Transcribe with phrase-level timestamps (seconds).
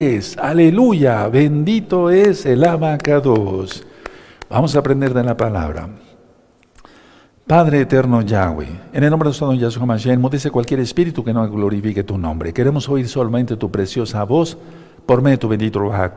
[0.00, 3.84] es, aleluya, bendito es el abacados.
[4.48, 5.88] Vamos a aprender de la palabra.
[7.44, 11.50] Padre eterno Yahweh, en el nombre de nuestro Yahshua Mashiach, dice cualquier espíritu que no
[11.50, 12.52] glorifique tu nombre.
[12.52, 14.56] Queremos oír solamente tu preciosa voz
[15.04, 16.12] por medio de tu bendito Ruach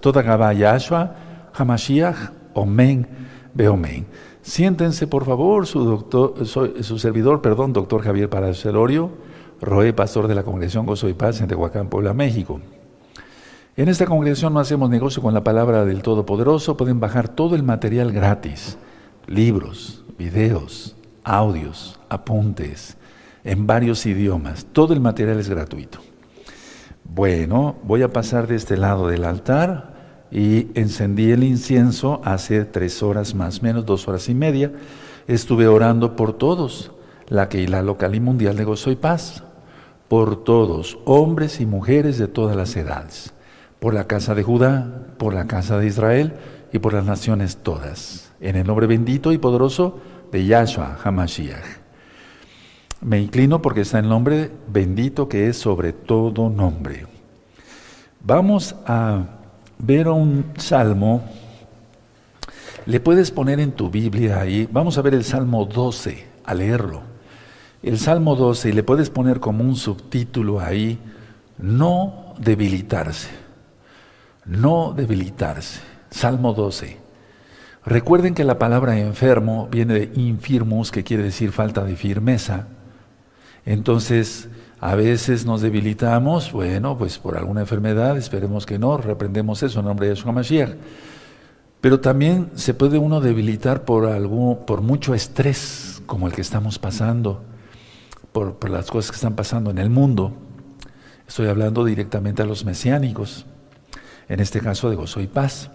[0.00, 1.14] Toda Gabá Yahshua,
[1.54, 3.06] Hamashiach, Omen,
[3.54, 4.04] Beomen.
[4.40, 9.12] Siéntense, por favor, su, doctor, su, servidor, perdón, doctor Javier Paracelorio,
[9.60, 12.60] Roé, pastor de la Congregación Gozo y Paz en Tehuacán, Puebla, México.
[13.74, 17.62] En esta congregación no hacemos negocio con la palabra del Todopoderoso, pueden bajar todo el
[17.62, 18.76] material gratis,
[19.26, 22.98] libros, videos, audios, apuntes,
[23.44, 24.66] en varios idiomas.
[24.74, 26.00] Todo el material es gratuito.
[27.02, 29.94] Bueno, voy a pasar de este lado del altar
[30.30, 34.70] y encendí el incienso hace tres horas más menos, dos horas y media.
[35.26, 36.92] Estuve orando por todos,
[37.26, 39.44] la que la local y mundial de gozo y paz,
[40.08, 43.32] por todos, hombres y mujeres de todas las edades
[43.82, 46.34] por la casa de Judá, por la casa de Israel
[46.72, 48.30] y por las naciones todas.
[48.40, 49.98] En el nombre bendito y poderoso
[50.30, 51.64] de Yahshua HaMashiach.
[53.00, 57.08] Me inclino porque está el nombre bendito que es sobre todo nombre.
[58.20, 59.24] Vamos a
[59.78, 61.24] ver un salmo.
[62.86, 64.68] Le puedes poner en tu Biblia ahí.
[64.70, 67.02] Vamos a ver el Salmo 12, a leerlo.
[67.82, 71.00] El Salmo 12 y le puedes poner como un subtítulo ahí,
[71.58, 73.41] no debilitarse
[74.44, 75.80] no debilitarse.
[76.10, 76.98] Salmo 12.
[77.84, 82.68] Recuerden que la palabra enfermo viene de infirmus, que quiere decir falta de firmeza.
[83.64, 84.48] Entonces,
[84.80, 89.86] a veces nos debilitamos, bueno, pues por alguna enfermedad, esperemos que no, reprendemos eso en
[89.86, 90.74] nombre de Yeshua Mashiach.
[91.80, 96.78] Pero también se puede uno debilitar por, algo, por mucho estrés, como el que estamos
[96.78, 97.42] pasando,
[98.32, 100.32] por, por las cosas que están pasando en el mundo.
[101.26, 103.46] Estoy hablando directamente a los mesiánicos
[104.32, 105.70] en este caso de gozo y paz.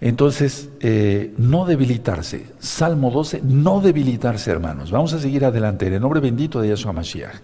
[0.00, 2.46] Entonces, eh, no debilitarse.
[2.60, 4.92] Salmo 12, no debilitarse, hermanos.
[4.92, 7.40] Vamos a seguir adelante en el nombre bendito de Yahshua Mashiach.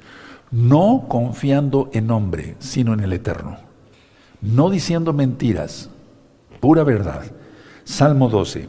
[0.52, 3.58] No confiando en hombre, sino en el Eterno.
[4.40, 5.90] No diciendo mentiras,
[6.60, 7.24] pura verdad.
[7.82, 8.68] Salmo 12.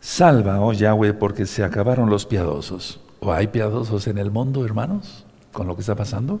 [0.00, 3.00] Salva, oh Yahweh, porque se acabaron los piadosos.
[3.20, 6.40] ¿O hay piadosos en el mundo, hermanos, con lo que está pasando?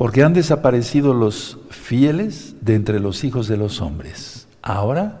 [0.00, 4.48] Porque han desaparecido los fieles de entre los hijos de los hombres.
[4.62, 5.20] Ahora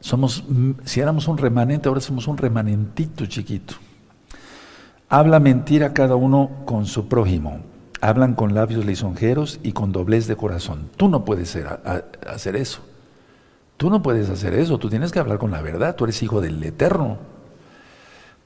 [0.00, 0.42] somos,
[0.86, 3.74] si éramos un remanente, ahora somos un remanentito chiquito.
[5.10, 7.60] Habla mentira cada uno con su prójimo.
[8.00, 10.88] Hablan con labios lisonjeros y con doblez de corazón.
[10.96, 11.54] Tú no puedes
[12.26, 12.80] hacer eso.
[13.76, 14.78] Tú no puedes hacer eso.
[14.78, 15.94] Tú tienes que hablar con la verdad.
[15.94, 17.18] Tú eres hijo del Eterno.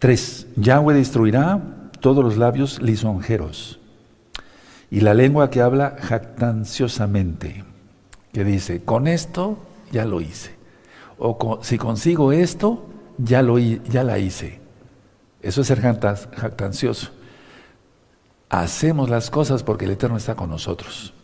[0.00, 0.48] Tres.
[0.56, 1.60] Yahweh destruirá
[2.00, 3.79] todos los labios lisonjeros
[4.90, 7.64] y la lengua que habla jactanciosamente,
[8.32, 9.58] que dice, con esto
[9.92, 10.54] ya lo hice.
[11.18, 12.86] O si consigo esto,
[13.18, 14.60] ya, lo, ya la hice.
[15.42, 17.10] Eso es ser jactancioso.
[18.48, 21.14] Hacemos las cosas porque el Eterno está con nosotros.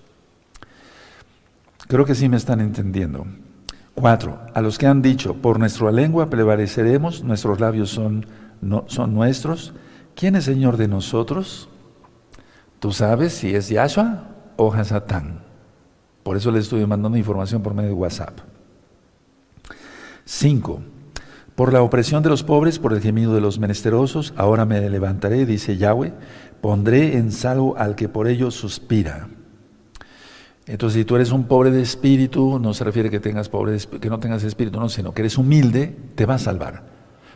[1.88, 3.26] Creo que sí me están entendiendo.
[3.94, 8.26] Cuatro, a los que han dicho, por nuestra lengua prevaleceremos, nuestros labios son,
[8.87, 9.72] son nuestros.
[10.15, 11.69] ¿Quién es Señor de nosotros?
[12.81, 15.41] Tú sabes si es Yahshua o Hasatán.
[16.22, 18.38] Por eso le estoy mandando información por medio de WhatsApp.
[20.25, 20.82] 5.
[21.54, 25.47] Por la opresión de los pobres, por el gemido de los menesterosos, ahora me levantaré,
[25.47, 26.12] dice Yahweh,
[26.60, 29.28] pondré en salvo al que por ello suspira.
[30.66, 34.10] Entonces, si tú eres un pobre de espíritu, no se refiere que tengas pobre que
[34.10, 36.82] no tengas espíritu, no, sino que eres humilde, te va a salvar.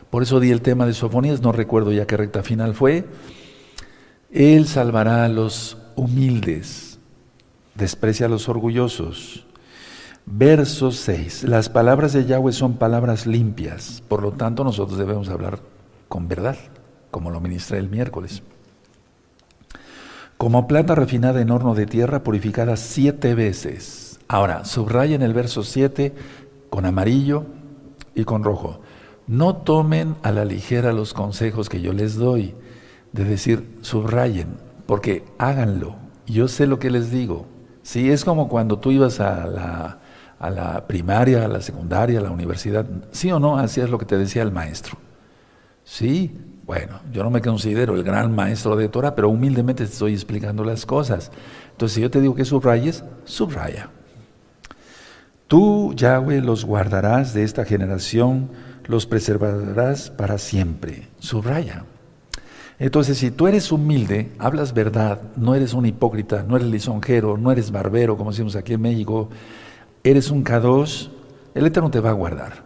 [0.09, 3.07] Por eso di el tema de Sofonías, no recuerdo ya qué recta final fue,
[4.31, 6.99] él salvará a los humildes,
[7.75, 9.45] desprecia a los orgullosos.
[10.25, 11.43] Verso 6.
[11.43, 15.59] Las palabras de Yahweh son palabras limpias, por lo tanto nosotros debemos hablar
[16.07, 16.55] con verdad,
[17.09, 18.41] como lo ministré el miércoles.
[20.37, 24.19] Como plata refinada en horno de tierra, purificada siete veces.
[24.27, 26.15] Ahora, subraya en el verso 7
[26.69, 27.45] con amarillo
[28.15, 28.79] y con rojo.
[29.27, 32.55] No tomen a la ligera los consejos que yo les doy
[33.11, 35.95] de decir, subrayen, porque háganlo.
[36.25, 37.45] Yo sé lo que les digo.
[37.83, 39.99] Sí, es como cuando tú ibas a la,
[40.39, 42.85] a la primaria, a la secundaria, a la universidad.
[43.11, 43.57] ¿Sí o no?
[43.57, 44.97] Hacías lo que te decía el maestro.
[45.83, 50.13] Sí, bueno, yo no me considero el gran maestro de Torah, pero humildemente te estoy
[50.13, 51.31] explicando las cosas.
[51.71, 53.89] Entonces, si yo te digo que subrayes, subraya.
[55.47, 58.51] Tú, Yahweh, los guardarás de esta generación,
[58.85, 61.09] los preservarás para siempre.
[61.19, 61.83] Subraya.
[62.81, 67.51] Entonces, si tú eres humilde, hablas verdad, no eres un hipócrita, no eres lisonjero, no
[67.51, 69.29] eres barbero, como decimos aquí en México,
[70.03, 71.09] eres un K2,
[71.53, 72.63] el Eterno te va a guardar.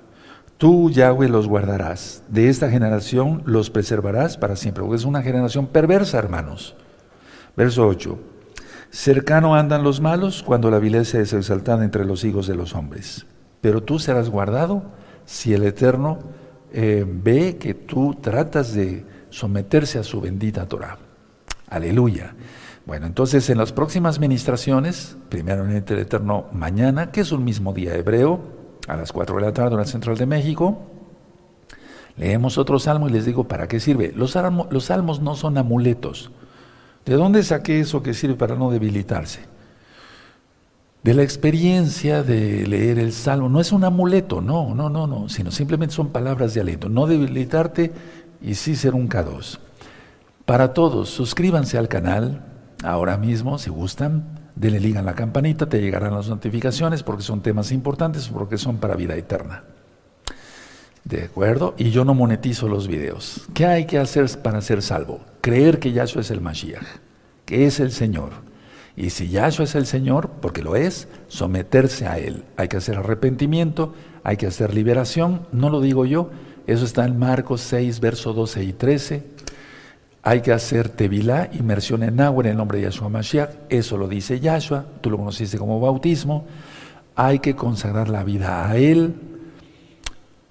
[0.58, 2.24] Tú, Yahweh, los guardarás.
[2.30, 6.78] De esta generación los preservarás para siempre, porque es una generación perversa, hermanos.
[7.58, 8.18] Verso 8.
[8.92, 13.26] Cercano andan los malos cuando la vileza es exaltada entre los hijos de los hombres.
[13.60, 14.82] Pero tú serás guardado
[15.26, 16.20] si el Eterno
[16.72, 20.98] eh, ve que tú tratas de someterse a su bendita Torah.
[21.70, 22.34] Aleluya.
[22.86, 27.96] Bueno, entonces en las próximas ministraciones, primeramente el Eterno mañana, que es un mismo día
[27.96, 28.40] hebreo,
[28.88, 30.84] a las 4 de la tarde en la Central de México,
[32.16, 34.14] leemos otro salmo y les digo para qué sirve.
[34.16, 34.38] Los,
[34.70, 36.32] los salmos no son amuletos.
[37.06, 39.42] ¿De dónde saqué eso que sirve para no debilitarse?
[41.04, 43.50] De la experiencia de leer el salmo.
[43.50, 46.88] No es un amuleto, no, no, no, no, sino simplemente son palabras de aliento.
[46.88, 47.92] No debilitarte
[48.46, 49.58] y sí ser un K2.
[50.46, 52.46] Para todos, suscríbanse al canal
[52.84, 54.40] ahora mismo si gustan.
[54.56, 58.78] Denle liga a la campanita, te llegarán las notificaciones porque son temas importantes, porque son
[58.78, 59.64] para vida eterna.
[61.04, 61.74] ¿De acuerdo?
[61.78, 63.48] Y yo no monetizo los videos.
[63.54, 65.20] ¿Qué hay que hacer para ser salvo?
[65.42, 66.86] Creer que Yahshua es el Mashiach,
[67.46, 68.30] que es el Señor.
[68.96, 72.46] Y si Yahshua es el Señor, porque lo es, someterse a Él.
[72.58, 73.94] Hay que hacer arrepentimiento,
[74.24, 76.30] hay que hacer liberación, no lo digo yo,
[76.68, 79.24] eso está en Marcos 6, verso 12 y 13.
[80.24, 83.50] Hay que hacer tevilá, inmersión en agua en el nombre de Yahshua Mashiach.
[83.70, 86.46] Eso lo dice Yahshua, tú lo conociste como bautismo.
[87.16, 89.14] Hay que consagrar la vida a Él,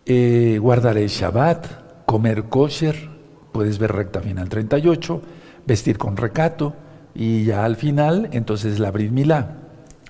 [0.06, 3.10] eh, guardar el Shabbat, comer kosher,
[3.50, 5.20] puedes ver recta final 38,
[5.66, 6.74] vestir con recato
[7.14, 9.56] y ya al final entonces la Brit Milá.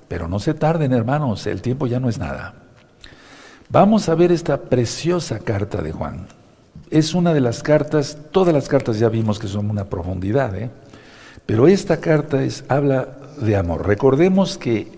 [0.08, 2.63] Pero no se tarden hermanos, el tiempo ya no es nada.
[3.70, 6.26] Vamos a ver esta preciosa carta de Juan.
[6.90, 10.70] Es una de las cartas, todas las cartas ya vimos que son una profundidad, ¿eh?
[11.46, 13.08] pero esta carta es, habla
[13.40, 13.86] de amor.
[13.86, 14.92] Recordemos que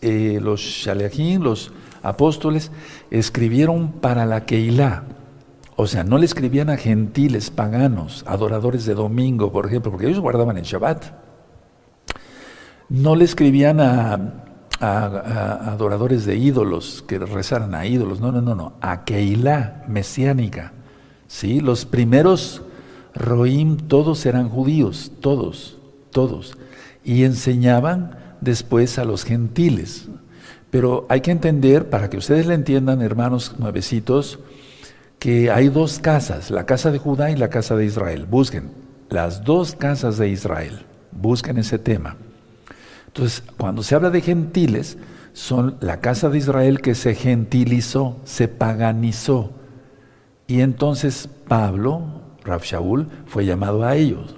[0.00, 1.72] eh, los Shaleachim, los
[2.02, 2.70] apóstoles,
[3.10, 5.04] escribieron para la Keilah.
[5.76, 10.20] O sea, no le escribían a gentiles, paganos, adoradores de domingo, por ejemplo, porque ellos
[10.20, 11.04] guardaban el Shabbat.
[12.88, 14.44] No le escribían a
[14.80, 20.72] a, adoradores de ídolos, que rezaran a ídolos, no, no, no, no, a Keilah mesiánica.
[21.26, 21.60] ¿sí?
[21.60, 22.62] Los primeros
[23.14, 25.78] Roim, todos eran judíos, todos,
[26.10, 26.58] todos,
[27.04, 30.08] y enseñaban después a los gentiles.
[30.70, 34.40] Pero hay que entender, para que ustedes le entiendan, hermanos nuevecitos,
[35.20, 38.26] que hay dos casas, la casa de Judá y la casa de Israel.
[38.28, 38.72] Busquen
[39.08, 42.16] las dos casas de Israel, busquen ese tema.
[43.14, 44.98] Entonces, cuando se habla de gentiles,
[45.34, 49.52] son la casa de Israel que se gentilizó, se paganizó.
[50.48, 52.02] Y entonces Pablo,
[52.42, 54.34] Rab Shaul, fue llamado a ellos.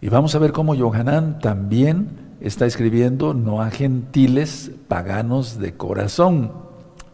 [0.00, 2.08] Y vamos a ver cómo Yohanan también
[2.40, 6.50] está escribiendo no a gentiles paganos de corazón,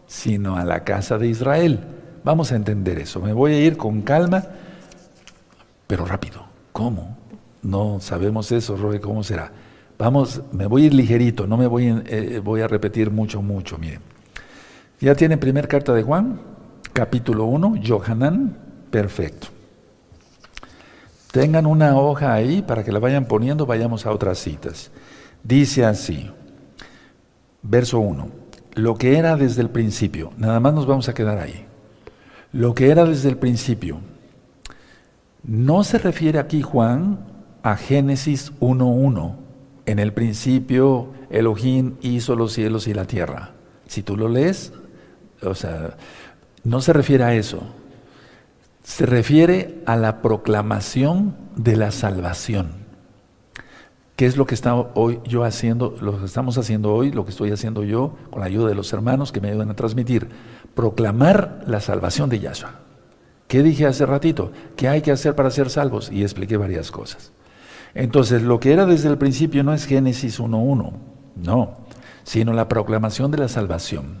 [0.07, 1.81] sino a la casa de Israel.
[2.23, 3.19] Vamos a entender eso.
[3.19, 4.43] Me voy a ir con calma,
[5.85, 6.45] pero rápido.
[6.71, 7.15] ¿Cómo?
[7.61, 9.51] No sabemos eso, Roy, ¿cómo será?
[9.97, 13.79] Vamos, me voy a ir ligerito, no me voy, eh, voy a repetir mucho, mucho.
[13.79, 14.01] Miren,
[14.99, 16.39] ya tiene primer carta de Juan,
[16.93, 18.55] capítulo 1, Johanan,
[18.91, 19.47] perfecto.
[21.31, 24.91] Tengan una hoja ahí para que la vayan poniendo, vayamos a otras citas.
[25.43, 26.29] Dice así,
[27.63, 28.29] verso 1,
[28.75, 31.65] lo que era desde el principio, nada más nos vamos a quedar ahí.
[32.51, 33.99] Lo que era desde el principio.
[35.43, 37.19] No se refiere aquí Juan
[37.63, 39.46] a Génesis 1.1
[39.87, 43.53] en el principio Elohim hizo los cielos y la tierra.
[43.87, 44.73] Si tú lo lees,
[45.41, 45.97] o sea,
[46.63, 47.63] no se refiere a eso.
[48.83, 52.85] Se refiere a la proclamación de la salvación.
[54.17, 57.31] ¿Qué es lo que está hoy yo haciendo, lo que estamos haciendo hoy, lo que
[57.31, 60.27] estoy haciendo yo con la ayuda de los hermanos que me ayudan a transmitir?
[60.75, 62.81] Proclamar la salvación de Yahshua.
[63.47, 64.51] ¿Qué dije hace ratito?
[64.75, 66.11] ¿Qué hay que hacer para ser salvos?
[66.11, 67.31] Y expliqué varias cosas.
[67.97, 70.91] Entonces, lo que era desde el principio no es Génesis 1.1,
[71.35, 71.77] no,
[72.23, 74.19] sino la proclamación de la salvación.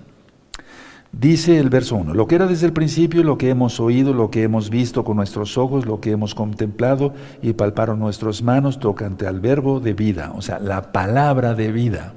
[1.11, 4.31] Dice el verso 1, lo que era desde el principio, lo que hemos oído, lo
[4.31, 9.27] que hemos visto con nuestros ojos, lo que hemos contemplado y palparon nuestras manos tocante
[9.27, 12.13] al verbo de vida, o sea, la palabra de vida.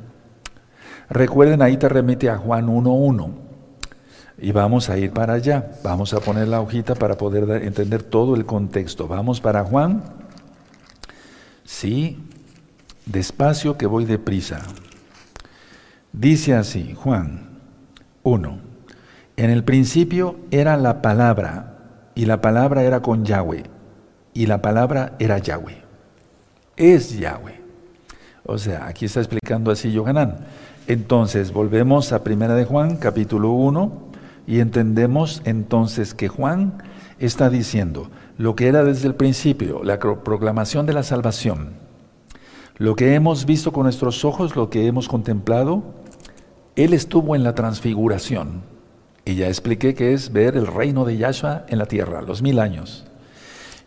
[1.11, 3.33] Recuerden, ahí te remite a Juan 1.1.
[4.39, 5.73] Y vamos a ir para allá.
[5.85, 9.07] Vamos a poner la hojita para poder entender todo el contexto.
[9.07, 10.03] Vamos para Juan
[11.71, 12.19] Sí,
[13.07, 14.61] despacio que voy deprisa.
[16.13, 17.61] Dice así, Juan
[18.25, 18.59] 1.
[19.37, 21.79] En el principio era la palabra,
[22.17, 23.63] y la palabra era con Yahweh,
[24.35, 25.81] y la palabra era Yahweh.
[26.77, 27.61] Es Yahweh.
[28.45, 30.39] O sea, aquí está explicando así Yohanan.
[30.89, 33.93] Entonces, volvemos a Primera de Juan, capítulo 1,
[34.49, 36.83] y entendemos entonces que Juan
[37.21, 38.11] está diciendo
[38.41, 41.75] lo que era desde el principio, la proclamación de la salvación,
[42.79, 45.83] lo que hemos visto con nuestros ojos, lo que hemos contemplado,
[46.75, 48.63] él estuvo en la transfiguración.
[49.27, 52.61] Y ya expliqué que es ver el reino de Yahshua en la tierra, los mil
[52.61, 53.05] años.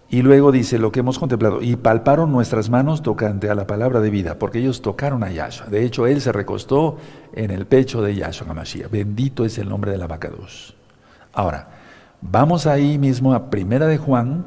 [0.07, 4.01] Y luego dice lo que hemos contemplado, y palparon nuestras manos tocante a la palabra
[4.01, 5.65] de vida, porque ellos tocaron a Yahshua.
[5.65, 6.97] De hecho, él se recostó
[7.33, 8.91] en el pecho de Yahshua Hamashiach.
[8.91, 10.29] Bendito es el nombre de la vaca
[11.33, 11.82] Ahora,
[12.31, 14.45] vamos ahí mismo a Primera de Juan,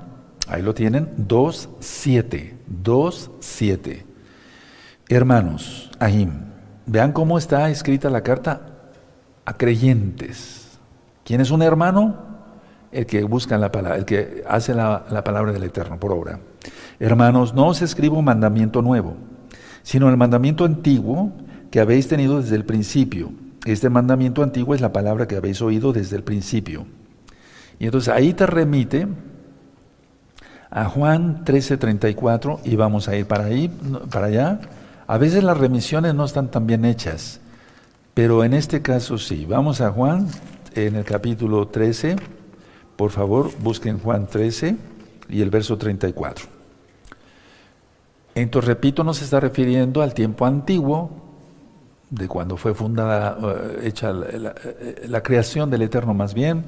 [0.48, 4.04] ahí lo tienen, 2.7, 2.7.
[5.08, 6.30] Hermanos, Ahim,
[6.86, 8.60] vean cómo está escrita la carta
[9.44, 10.78] a creyentes.
[11.24, 12.26] ¿Quién es un hermano?
[12.92, 16.40] El que busca la palabra, el que hace la, la palabra del Eterno por obra.
[16.98, 19.16] Hermanos, no os escribo un mandamiento nuevo,
[19.82, 21.32] sino el mandamiento antiguo
[21.70, 23.32] que habéis tenido desde el principio.
[23.64, 26.86] Este mandamiento antiguo es la palabra que habéis oído desde el principio.
[27.78, 29.06] Y entonces ahí te remite
[30.70, 33.68] a Juan 13:34 y vamos a ir para ahí,
[34.10, 34.60] para allá.
[35.06, 37.40] A veces las remisiones no están tan bien hechas,
[38.14, 39.46] pero en este caso sí.
[39.46, 40.28] Vamos a Juan
[40.74, 42.16] en el capítulo 13.
[42.96, 44.76] Por favor, busquen Juan 13
[45.28, 46.46] y el verso 34.
[48.34, 51.10] Entonces, repito, no se está refiriendo al tiempo antiguo,
[52.10, 56.64] de cuando fue fundada, eh, hecha la creación del Eterno más bien,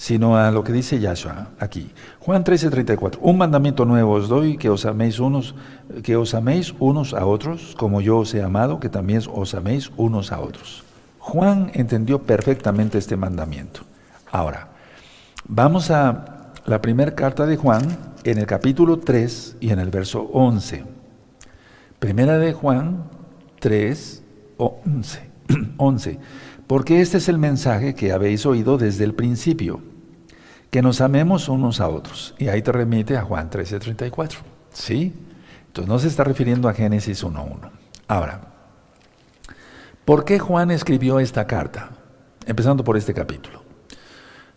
[0.00, 1.90] sino a lo que dice Yahshua aquí.
[2.20, 3.20] Juan 13, 34.
[3.20, 5.54] Un mandamiento nuevo os doy, que os améis unos,
[6.02, 9.92] que os améis unos a otros, como yo os he amado, que también os améis
[9.98, 10.84] unos a otros.
[11.18, 13.82] Juan entendió perfectamente este mandamiento.
[14.32, 14.70] Ahora,
[15.46, 17.82] vamos a la primera carta de Juan
[18.24, 20.82] en el capítulo 3 y en el verso 11.
[21.98, 23.04] Primera de Juan
[23.58, 24.22] 3,
[24.56, 25.30] 11.
[25.76, 26.18] 11.
[26.66, 29.89] Porque este es el mensaje que habéis oído desde el principio
[30.70, 32.34] que nos amemos unos a otros.
[32.38, 34.38] Y ahí te remite a Juan 13:34.
[34.72, 35.12] ¿Sí?
[35.66, 37.70] Entonces no se está refiriendo a Génesis 1.1.
[38.08, 38.40] Ahora,
[40.04, 41.90] ¿por qué Juan escribió esta carta?
[42.46, 43.62] Empezando por este capítulo.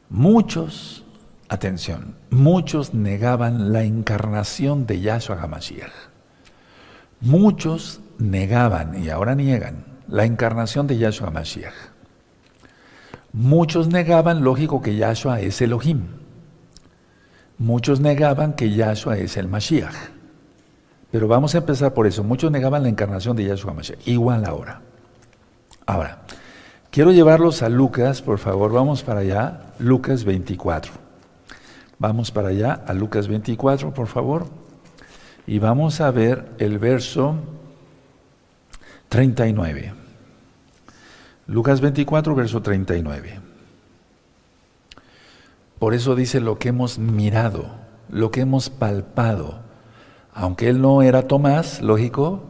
[0.09, 1.03] Muchos,
[1.49, 5.91] atención, muchos negaban la encarnación de Yahshua HaMashiach.
[7.21, 11.92] Muchos negaban, y ahora niegan, la encarnación de Yahshua HaMashiach.
[13.33, 16.03] Muchos negaban, lógico, que Yahshua es Elohim.
[17.57, 19.95] Muchos negaban que Yahshua es el Mashiach.
[21.11, 22.23] Pero vamos a empezar por eso.
[22.23, 24.07] Muchos negaban la encarnación de Yahshua Mashiach.
[24.07, 24.81] Igual ahora.
[25.85, 26.21] Ahora,
[26.91, 28.71] quiero llevarlos a Lucas, por favor.
[28.71, 29.73] Vamos para allá.
[29.79, 31.03] Lucas 24.
[31.97, 34.45] Vamos para allá, a Lucas 24, por favor.
[35.47, 37.35] Y vamos a ver el verso
[39.09, 40.02] 39.
[41.47, 43.39] Lucas 24, verso 39.
[45.77, 47.65] Por eso dice lo que hemos mirado,
[48.09, 49.59] lo que hemos palpado.
[50.33, 52.43] Aunque él no era Tomás, lógico,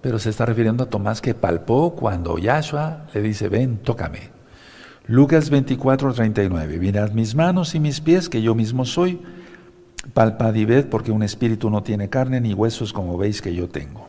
[0.00, 4.30] pero se está refiriendo a Tomás que palpó cuando Yahshua le dice, ven, tócame.
[5.06, 6.78] Lucas 24, 39.
[6.78, 9.20] Mirad mis manos y mis pies, que yo mismo soy.
[10.14, 13.68] Palpad y ved, porque un espíritu no tiene carne ni huesos como veis que yo
[13.68, 14.08] tengo.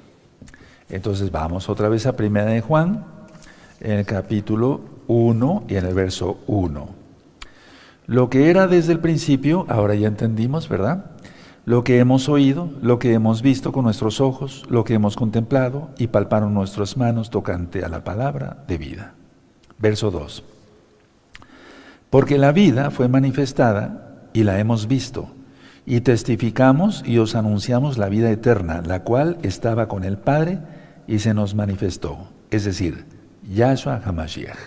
[0.90, 3.06] Entonces vamos otra vez a Primera de Juan,
[3.82, 6.90] en el capítulo 1 y en el verso 1.
[8.08, 11.12] Lo que era desde el principio, ahora ya entendimos, ¿verdad?
[11.66, 15.90] Lo que hemos oído, lo que hemos visto con nuestros ojos, lo que hemos contemplado
[15.98, 19.14] y palparon nuestras manos tocante a la palabra de vida.
[19.78, 20.44] Verso 2.
[22.10, 25.30] Porque la vida fue manifestada y la hemos visto,
[25.86, 30.60] y testificamos y os anunciamos la vida eterna, la cual estaba con el Padre
[31.08, 32.30] y se nos manifestó.
[32.50, 33.06] Es decir,
[33.50, 34.58] Yahshua HaMashiach.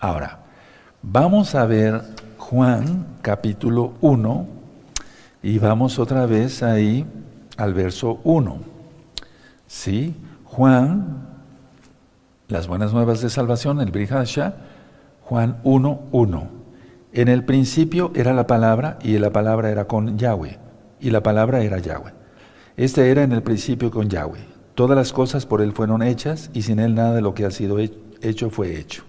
[0.00, 0.38] Ahora,
[1.02, 2.00] vamos a ver
[2.38, 4.46] Juan capítulo 1
[5.42, 7.04] y vamos otra vez ahí
[7.58, 8.58] al verso 1.
[9.66, 10.14] ¿Sí?
[10.44, 11.26] Juan,
[12.48, 14.54] las buenas nuevas de salvación, el Brihasha,
[15.22, 16.48] Juan 1, 1.
[17.12, 20.58] En el principio era la palabra y la palabra era con Yahweh
[21.00, 22.12] y la palabra era Yahweh.
[22.78, 24.56] Este era en el principio con Yahweh.
[24.74, 27.50] Todas las cosas por él fueron hechas y sin él nada de lo que ha
[27.50, 29.02] sido hecho hecho fue hecho.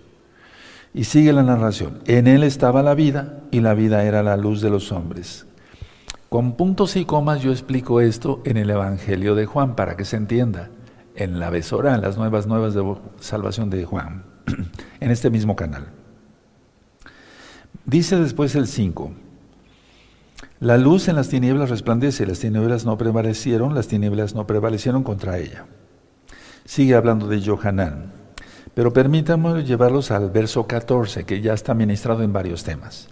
[0.93, 1.99] Y sigue la narración.
[2.05, 5.45] En él estaba la vida y la vida era la luz de los hombres.
[6.29, 10.17] Con puntos y comas yo explico esto en el Evangelio de Juan para que se
[10.17, 10.69] entienda.
[11.15, 12.83] En la besora, en las nuevas nuevas de
[13.19, 14.23] salvación de Juan,
[14.99, 15.87] en este mismo canal.
[17.85, 19.13] Dice después el 5.
[20.59, 25.37] La luz en las tinieblas resplandece, las tinieblas no prevalecieron, las tinieblas no prevalecieron contra
[25.37, 25.65] ella.
[26.65, 28.16] Sigue hablando de Johanán.
[28.77, 33.07] Pero permítame llevarlos al verso 14, que ya está ministrado en varios temas.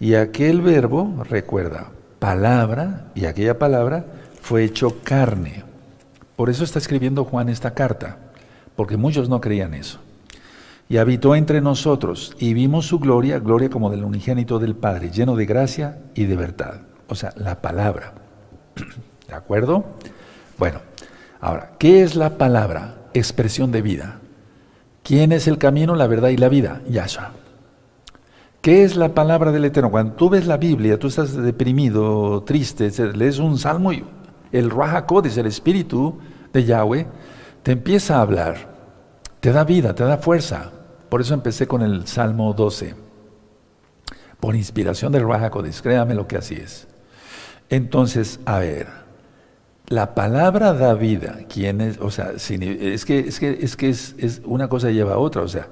[0.00, 4.06] Y aquel verbo, recuerda, palabra, y aquella palabra
[4.40, 5.62] fue hecho carne.
[6.36, 8.16] Por eso está escribiendo Juan esta carta,
[8.76, 9.98] porque muchos no creían eso.
[10.88, 15.36] Y habitó entre nosotros, y vimos su gloria, gloria como del unigénito del Padre, lleno
[15.36, 16.80] de gracia y de verdad.
[17.08, 18.14] O sea, la palabra.
[19.28, 19.84] ¿De acuerdo?
[20.56, 20.80] Bueno,
[21.42, 22.94] ahora, ¿qué es la palabra?
[23.12, 24.20] Expresión de vida.
[25.08, 26.82] ¿Quién es el camino, la verdad y la vida?
[26.86, 27.30] Yahshua.
[28.60, 29.90] ¿Qué es la palabra del Eterno?
[29.90, 34.04] Cuando tú ves la Biblia, tú estás deprimido, triste, lees un salmo y
[34.52, 36.18] el Rahakodes, el Espíritu
[36.52, 37.06] de Yahweh,
[37.62, 38.68] te empieza a hablar,
[39.40, 40.72] te da vida, te da fuerza.
[41.08, 42.94] Por eso empecé con el Salmo 12.
[44.40, 46.86] Por inspiración del Rahakodes, créame lo que así es.
[47.70, 48.88] Entonces, a ver,
[49.88, 51.40] la palabra da vida.
[51.48, 51.98] ¿Quién es?
[51.98, 52.46] O sea, es
[53.04, 55.42] que, es que, es, que es, una cosa lleva a otra.
[55.42, 55.68] O sea,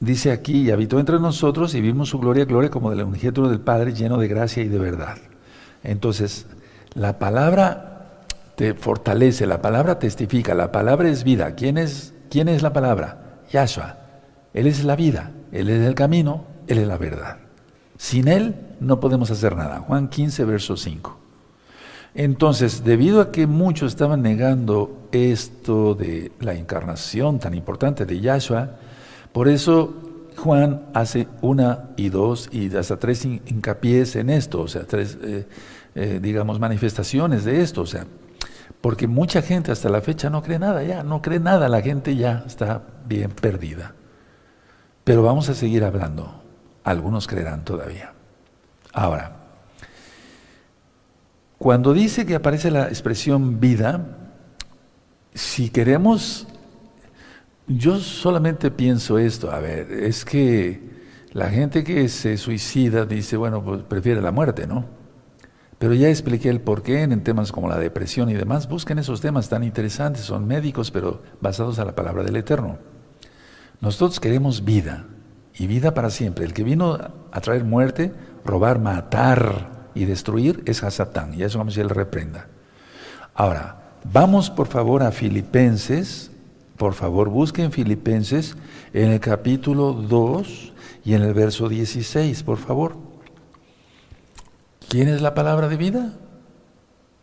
[0.00, 3.60] dice aquí, y habitó entre nosotros y vimos su gloria, gloria como del unigénero del
[3.60, 5.16] Padre, lleno de gracia y de verdad.
[5.82, 6.46] Entonces,
[6.94, 11.54] la palabra te fortalece, la palabra testifica, la palabra es vida.
[11.54, 13.40] ¿Quién es, quién es la palabra?
[13.50, 13.98] Yahshua.
[14.52, 17.38] Él es la vida, Él es el camino, Él es la verdad.
[17.98, 19.80] Sin Él no podemos hacer nada.
[19.80, 21.25] Juan 15, verso 5.
[22.18, 28.70] Entonces, debido a que muchos estaban negando esto de la encarnación tan importante de Yahshua,
[29.32, 29.94] por eso
[30.34, 35.46] Juan hace una y dos y hasta tres hincapiés en esto, o sea, tres, eh,
[35.94, 38.06] eh, digamos, manifestaciones de esto, o sea,
[38.80, 42.16] porque mucha gente hasta la fecha no cree nada, ya no cree nada, la gente
[42.16, 43.94] ya está bien perdida.
[45.04, 46.42] Pero vamos a seguir hablando,
[46.82, 48.14] algunos creerán todavía.
[48.94, 49.35] Ahora,
[51.58, 54.18] cuando dice que aparece la expresión vida,
[55.34, 56.46] si queremos,
[57.66, 60.96] yo solamente pienso esto, a ver, es que
[61.32, 64.86] la gente que se suicida dice, bueno, pues prefiere la muerte, ¿no?
[65.78, 68.66] Pero ya expliqué el porqué en temas como la depresión y demás.
[68.66, 72.78] Busquen esos temas tan interesantes, son médicos, pero basados a la palabra del Eterno.
[73.82, 75.04] Nosotros queremos vida,
[75.58, 76.44] y vida para siempre.
[76.44, 76.98] El que vino
[77.30, 78.12] a traer muerte,
[78.44, 82.46] robar, matar, y destruir es a Satán, y eso vamos a él reprenda.
[83.34, 86.30] Ahora, vamos por favor a Filipenses,
[86.76, 88.54] por favor busquen Filipenses
[88.92, 90.72] en el capítulo 2
[91.04, 92.96] y en el verso 16, por favor.
[94.88, 96.12] ¿Quién es la palabra de vida?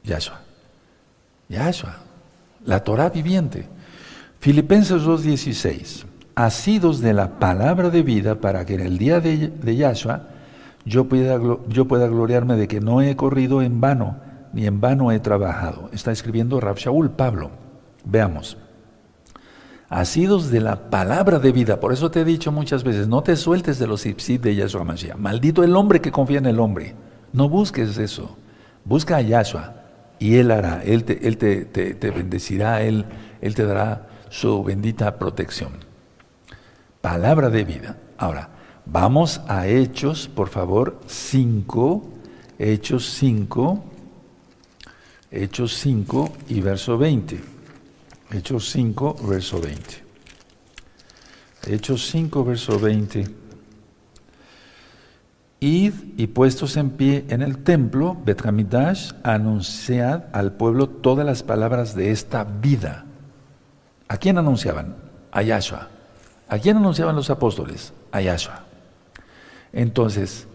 [0.04, 0.42] Yahshua.
[1.50, 1.98] Yahshua,
[2.66, 3.68] la Torah viviente.
[4.40, 6.06] Filipenses 2.16.
[6.36, 10.33] Asidos de la palabra de vida para que en el día de, de Yahshua
[10.86, 14.18] yo pueda, yo pueda gloriarme de que no he corrido en vano,
[14.54, 15.90] ni en vano he trabajado.
[15.94, 17.52] Está escribiendo Rab Shaul, Pablo.
[18.04, 18.58] Veamos.
[19.90, 23.36] Asidos de la palabra de vida, por eso te he dicho muchas veces, no te
[23.36, 25.18] sueltes de los ipsit de Yahshua Mashiach.
[25.18, 26.96] Maldito el hombre que confía en el hombre.
[27.32, 28.36] No busques eso.
[28.86, 29.76] Busca a Yahshua
[30.20, 33.06] y Él hará, Él te, él te, te bendecirá, él,
[33.40, 35.74] él te dará su bendita protección.
[37.02, 37.98] Palabra de vida.
[38.18, 38.50] Ahora,
[38.86, 42.10] Vamos a Hechos, por favor, 5,
[42.60, 43.84] Hechos 5,
[45.32, 47.42] Hechos 5 y verso 20.
[48.32, 50.04] Hechos 5, verso 20.
[51.68, 53.44] Hechos 5, verso 20.
[55.62, 61.96] Id y puestos en pie en el templo, Betramidash, anunciad al pueblo todas las palabras
[61.96, 63.06] de esta vida.
[64.10, 64.98] ¿A quién anunciaban?
[65.32, 65.88] A Yahshua.
[66.50, 67.94] ¿A quién anunciaban los apóstoles?
[68.12, 68.73] A Yahshua.
[69.74, 70.48] Entonces,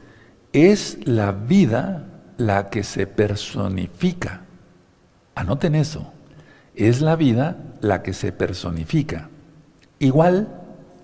[0.53, 4.43] es la vida la que se personifica.
[5.35, 6.13] Anoten eso.
[6.75, 9.29] Es la vida la que se personifica.
[9.99, 10.49] Igual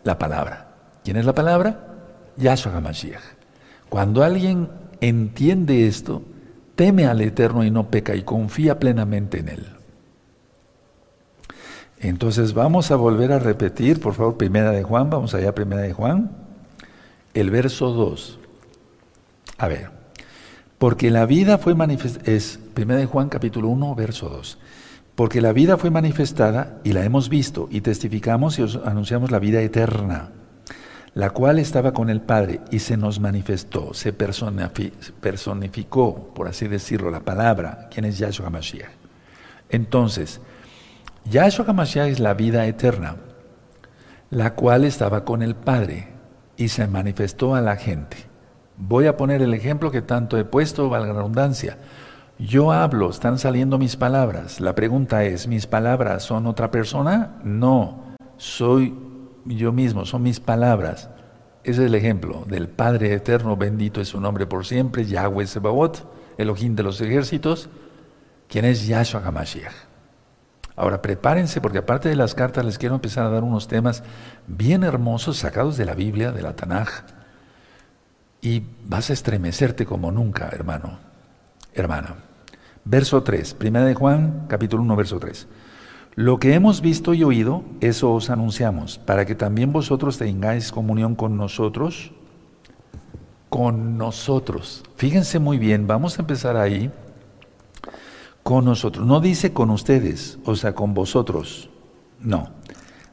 [0.04, 0.68] la palabra.
[1.02, 1.88] ¿Quién es la palabra?
[2.36, 3.20] Yahshua HaMashiach.
[3.88, 4.68] Cuando alguien
[5.00, 6.22] entiende esto,
[6.76, 9.66] teme al Eterno y no peca y confía plenamente en Él.
[11.98, 15.92] Entonces vamos a volver a repetir, por favor, primera de Juan, vamos allá, primera de
[15.92, 16.43] Juan
[17.34, 18.38] el verso 2.
[19.58, 19.90] A ver,
[20.78, 24.58] porque la vida fue manifestada, es 1 de Juan capítulo 1, verso 2.
[25.14, 29.38] Porque la vida fue manifestada y la hemos visto y testificamos y os anunciamos la
[29.38, 30.30] vida eterna,
[31.14, 37.12] la cual estaba con el Padre y se nos manifestó, se personificó, por así decirlo,
[37.12, 38.90] la palabra, quien es Yahshua HaMashiach.
[39.68, 40.40] Entonces,
[41.30, 43.14] Yahshua HaMashiach es la vida eterna,
[44.30, 46.13] la cual estaba con el Padre
[46.56, 48.16] y se manifestó a la gente.
[48.76, 51.78] Voy a poner el ejemplo que tanto he puesto, valga la redundancia.
[52.38, 54.60] Yo hablo, están saliendo mis palabras.
[54.60, 57.36] La pregunta es, ¿mis palabras son otra persona?
[57.44, 58.94] No, soy
[59.44, 61.10] yo mismo, son mis palabras.
[61.62, 66.06] Ese es el ejemplo del Padre Eterno, bendito es su nombre por siempre, Yahweh Sebaot,
[66.36, 67.68] Elohim de los ejércitos,
[68.48, 69.93] quien es Yahshua HaMashiach.
[70.76, 74.02] Ahora prepárense porque aparte de las cartas les quiero empezar a dar unos temas
[74.46, 77.04] bien hermosos sacados de la Biblia, de la Tanaj,
[78.40, 80.98] y vas a estremecerte como nunca, hermano,
[81.72, 82.16] hermana.
[82.84, 85.46] Verso 3, primera de Juan, capítulo 1, verso 3.
[86.16, 91.14] Lo que hemos visto y oído, eso os anunciamos, para que también vosotros tengáis comunión
[91.14, 92.12] con nosotros,
[93.48, 94.82] con nosotros.
[94.96, 96.92] Fíjense muy bien, vamos a empezar ahí,
[98.44, 99.04] con nosotros.
[99.04, 101.68] No dice con ustedes, o sea, con vosotros,
[102.20, 102.50] no.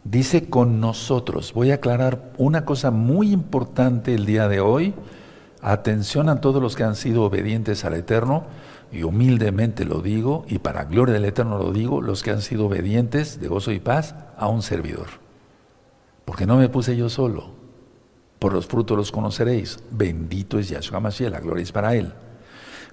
[0.04, 1.54] Dice con nosotros.
[1.54, 4.94] Voy a aclarar una cosa muy importante el día de hoy
[5.62, 8.46] Atención a todos los que han sido obedientes al Eterno,
[8.92, 12.66] y humildemente lo digo, y para gloria del Eterno lo digo, los que han sido
[12.66, 15.08] obedientes de gozo y paz a un servidor.
[16.26, 17.52] Porque no me puse yo solo.
[18.40, 19.78] Por los frutos los conoceréis.
[19.92, 22.12] Bendito es Yahshua Mashiach, la gloria es para él.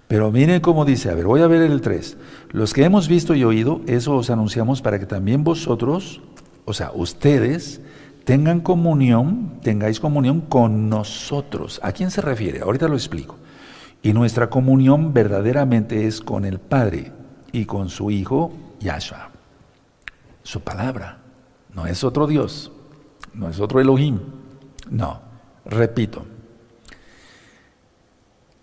[0.08, 2.16] Pero miren cómo dice, a ver, voy a ver el 3.
[2.50, 6.22] Los que hemos visto y oído, eso os anunciamos para que también vosotros,
[6.64, 7.82] o sea, ustedes,
[8.24, 11.78] tengan comunión, tengáis comunión con nosotros.
[11.82, 12.60] ¿A quién se refiere?
[12.60, 13.36] Ahorita lo explico.
[14.02, 17.12] Y nuestra comunión verdaderamente es con el Padre
[17.52, 19.30] y con su Hijo Yahshua.
[20.42, 21.18] Su palabra.
[21.74, 22.72] No es otro Dios.
[23.34, 24.20] No es otro Elohim.
[24.90, 25.20] No.
[25.66, 26.24] Repito.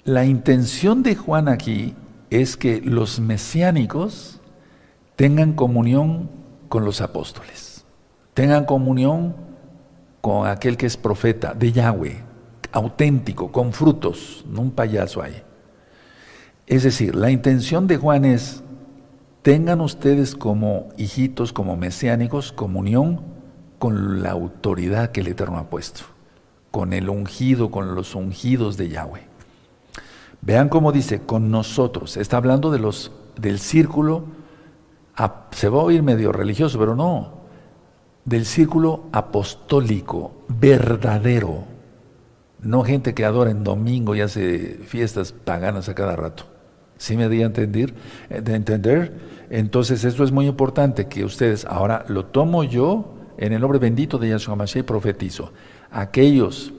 [0.05, 1.95] La intención de Juan aquí
[2.29, 4.39] es que los mesiánicos
[5.15, 6.29] tengan comunión
[6.69, 7.85] con los apóstoles.
[8.35, 9.35] Tengan comunión
[10.21, 12.23] con aquel que es profeta de Yahweh,
[12.71, 15.41] auténtico, con frutos, no un payaso ahí.
[16.67, 18.61] Es decir, la intención de Juan es,
[19.41, 23.21] tengan ustedes como hijitos, como mesiánicos, comunión
[23.79, 26.01] con la autoridad que el Eterno ha puesto,
[26.69, 29.34] con el ungido, con los ungidos de Yahweh.
[30.41, 34.25] Vean cómo dice, con nosotros, está hablando de los, del círculo,
[35.51, 37.45] se va a oír medio religioso, pero no,
[38.25, 41.63] del círculo apostólico verdadero,
[42.61, 46.45] no gente que adora en domingo y hace fiestas paganas a cada rato.
[46.97, 47.93] ¿Sí me di a entender?
[48.29, 49.19] Eh, de entender?
[49.49, 54.17] Entonces esto es muy importante que ustedes, ahora lo tomo yo en el nombre bendito
[54.17, 55.51] de Yahshua Mashiach y profetizo.
[55.91, 56.73] Aquellos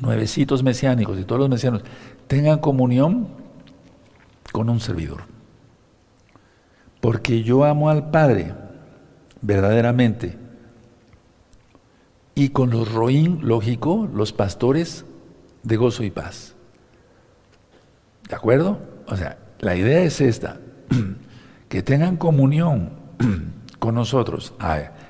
[0.00, 1.82] nuevecitos mesiánicos y todos los mesianos
[2.26, 3.28] tengan comunión
[4.52, 5.22] con un servidor.
[7.00, 8.54] Porque yo amo al Padre
[9.40, 10.38] verdaderamente
[12.34, 15.04] y con los roín, lógico, los pastores
[15.62, 16.54] de gozo y paz.
[18.28, 18.78] ¿De acuerdo?
[19.06, 20.58] O sea, la idea es esta,
[21.68, 22.92] que tengan comunión
[23.78, 24.54] con nosotros.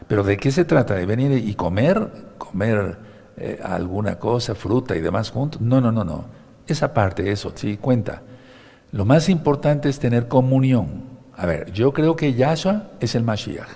[0.09, 0.95] Pero ¿de qué se trata?
[0.95, 2.35] ¿De venir y comer?
[2.39, 3.10] ¿Comer
[3.41, 5.61] eh, alguna cosa, fruta y demás juntos?
[5.61, 6.25] No, no, no, no.
[6.67, 8.23] Esa parte, eso, sí, cuenta.
[8.93, 11.05] Lo más importante es tener comunión.
[11.37, 13.69] A ver, yo creo que Yahshua es el Mashiach,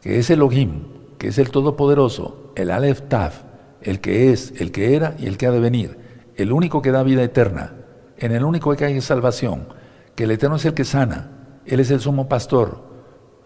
[0.00, 0.84] que es el Elohim,
[1.18, 3.42] que es el Todopoderoso, el Aleph Taf,
[3.82, 5.98] el que es, el que era y el que ha de venir,
[6.36, 7.72] el único que da vida eterna,
[8.16, 9.66] en el único que hay salvación,
[10.14, 11.30] que el Eterno es el que sana,
[11.66, 12.82] Él es el sumo pastor,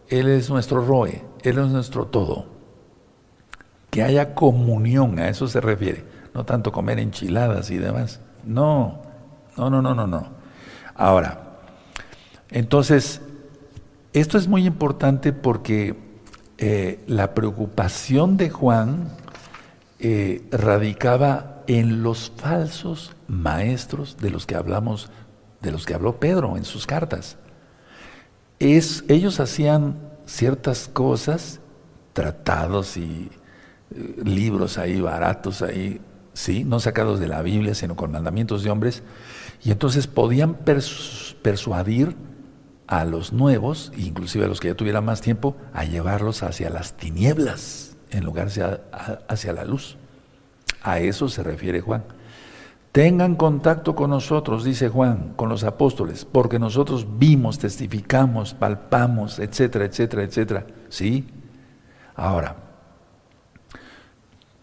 [0.08, 2.57] Él es nuestro roe, Él es nuestro todo.
[3.90, 8.20] Que haya comunión, a eso se refiere, no tanto comer enchiladas y demás.
[8.44, 9.02] No,
[9.56, 10.28] no, no, no, no, no.
[10.94, 11.58] Ahora,
[12.50, 13.20] entonces,
[14.12, 15.96] esto es muy importante porque
[16.58, 19.08] eh, la preocupación de Juan
[20.00, 25.10] eh, radicaba en los falsos maestros de los que hablamos,
[25.60, 27.36] de los que habló Pedro en sus cartas.
[28.58, 29.96] Es, ellos hacían
[30.26, 31.60] ciertas cosas,
[32.12, 33.30] tratados y
[34.24, 36.00] libros ahí baratos ahí,
[36.32, 39.02] sí, no sacados de la Biblia, sino con mandamientos de hombres,
[39.62, 42.16] y entonces podían persuadir
[42.86, 46.94] a los nuevos, inclusive a los que ya tuvieran más tiempo, a llevarlos hacia las
[46.96, 48.80] tinieblas en lugar hacia,
[49.28, 49.96] hacia la luz.
[50.82, 52.04] A eso se refiere Juan.
[52.92, 59.84] Tengan contacto con nosotros, dice Juan, con los apóstoles, porque nosotros vimos, testificamos, palpamos, etcétera,
[59.84, 60.66] etcétera, etcétera.
[60.88, 61.26] ¿Sí?
[62.16, 62.56] Ahora,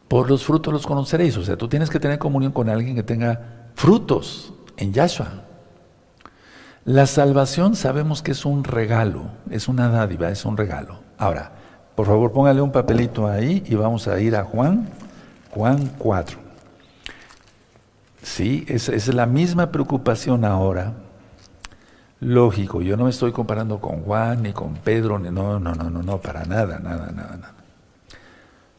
[0.07, 1.37] por los frutos los conoceréis.
[1.37, 5.43] O sea, tú tienes que tener comunión con alguien que tenga frutos en Yahshua.
[6.85, 10.99] La salvación sabemos que es un regalo, es una dádiva, es un regalo.
[11.17, 11.51] Ahora,
[11.95, 14.87] por favor, póngale un papelito ahí y vamos a ir a Juan,
[15.49, 16.37] Juan 4.
[18.21, 20.93] Sí, es, es la misma preocupación ahora.
[22.19, 25.89] Lógico, yo no me estoy comparando con Juan ni con Pedro, ni, no, no, no,
[25.89, 27.54] no, no, para nada, nada, nada, nada.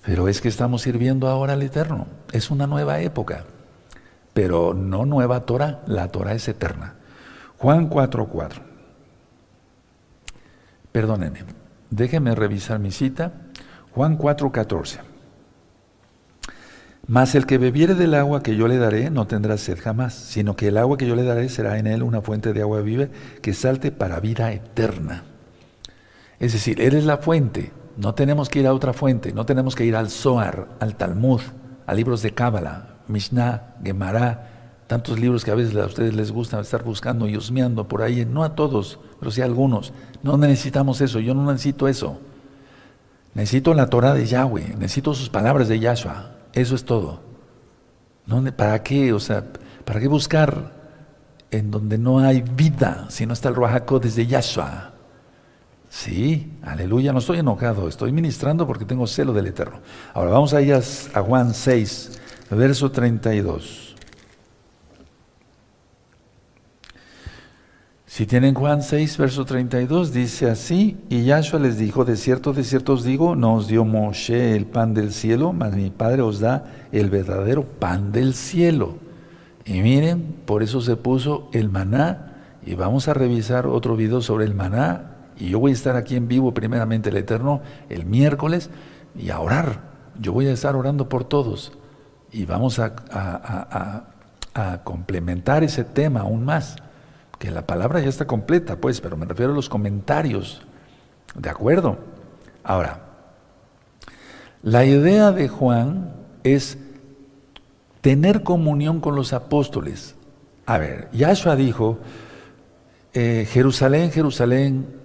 [0.07, 2.07] Pero es que estamos sirviendo ahora al Eterno.
[2.31, 3.45] Es una nueva época.
[4.33, 6.95] Pero no nueva Torah, la Torah es eterna.
[7.59, 8.61] Juan 4.4.
[10.93, 11.41] Perdónenme,
[11.91, 13.33] déjenme revisar mi cita.
[13.93, 14.99] Juan 4.14.
[17.09, 20.55] Mas el que bebiere del agua que yo le daré no tendrá sed jamás, sino
[20.55, 23.07] que el agua que yo le daré será en él una fuente de agua viva
[23.43, 25.25] que salte para vida eterna.
[26.39, 29.75] Es decir, Él es la fuente, no tenemos que ir a otra fuente, no tenemos
[29.75, 31.41] que ir al Zohar, al Talmud,
[31.87, 36.61] a libros de Cábala, Mishnah, Gemara, tantos libros que a veces a ustedes les gusta
[36.61, 39.93] estar buscando y husmeando por ahí, no a todos, pero sí a algunos.
[40.23, 42.19] No necesitamos eso, yo no necesito eso.
[43.35, 47.21] Necesito la Torah de Yahweh, necesito sus palabras de Yahshua, eso es todo.
[48.57, 49.13] ¿Para qué?
[49.13, 49.45] O sea,
[49.85, 50.73] ¿para qué buscar
[51.51, 54.96] en donde no hay vida, si no está el Ruach desde Yahshua?
[55.99, 59.81] Sí, aleluya, no estoy enojado, estoy ministrando porque tengo celo del Eterno.
[60.13, 63.97] Ahora vamos a a Juan 6, verso 32.
[68.05, 72.65] Si tienen Juan 6, verso 32, dice así, y Yahshua les dijo, de cierto, de
[72.65, 76.41] cierto os digo, no os dio Moshe el pan del cielo, mas mi Padre os
[76.41, 78.97] da el verdadero pan del cielo.
[79.65, 82.35] Y miren, por eso se puso el maná,
[82.67, 86.17] y vamos a revisar otro video sobre el maná y yo voy a estar aquí
[86.17, 88.71] en vivo, primeramente el Eterno, el miércoles,
[89.15, 89.81] y a orar.
[90.19, 91.73] Yo voy a estar orando por todos.
[92.33, 94.05] Y vamos a,
[94.85, 96.77] complementar ese tema aún más.
[97.39, 100.63] Que la palabra ya está completa, pues, pero me refiero a los comentarios.
[101.35, 101.99] ¿De acuerdo?
[102.65, 103.01] Ahora,
[104.63, 106.79] la idea de Juan es
[108.01, 110.15] tener comunión con los apóstoles.
[110.65, 111.99] A ver, Yahshua dijo,
[113.13, 114.96] eh, Jerusalén, Jerusalén,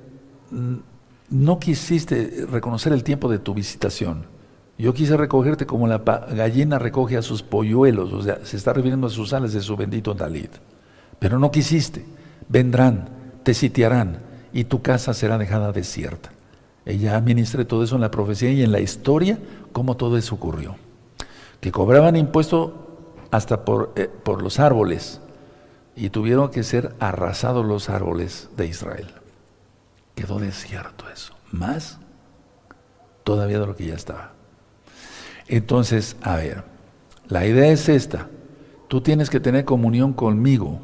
[1.29, 4.25] no quisiste reconocer el tiempo de tu visitación.
[4.77, 9.07] Yo quise recogerte como la gallina recoge a sus polluelos, o sea, se está refiriendo
[9.07, 10.51] a sus alas de su bendito Dalit.
[11.19, 12.03] Pero no quisiste.
[12.49, 13.09] Vendrán,
[13.43, 14.19] te sitiarán
[14.51, 16.31] y tu casa será dejada desierta.
[16.85, 19.37] Ella administre todo eso en la profecía y en la historia,
[19.71, 20.75] cómo todo eso ocurrió.
[21.59, 23.61] Que cobraban impuesto hasta
[23.95, 25.21] eh, por los árboles
[25.95, 29.20] y tuvieron que ser arrasados los árboles de Israel.
[30.15, 31.33] Quedó desierto eso.
[31.51, 31.99] Más
[33.23, 34.33] todavía de lo que ya estaba.
[35.47, 36.63] Entonces, a ver,
[37.27, 38.29] la idea es esta.
[38.87, 40.81] Tú tienes que tener comunión conmigo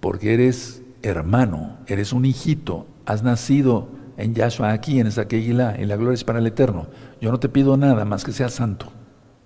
[0.00, 5.88] porque eres hermano, eres un hijito, has nacido en Yahshua aquí, en esa Keilah, en
[5.88, 6.88] la gloria es para el eterno.
[7.20, 8.92] Yo no te pido nada más que seas santo.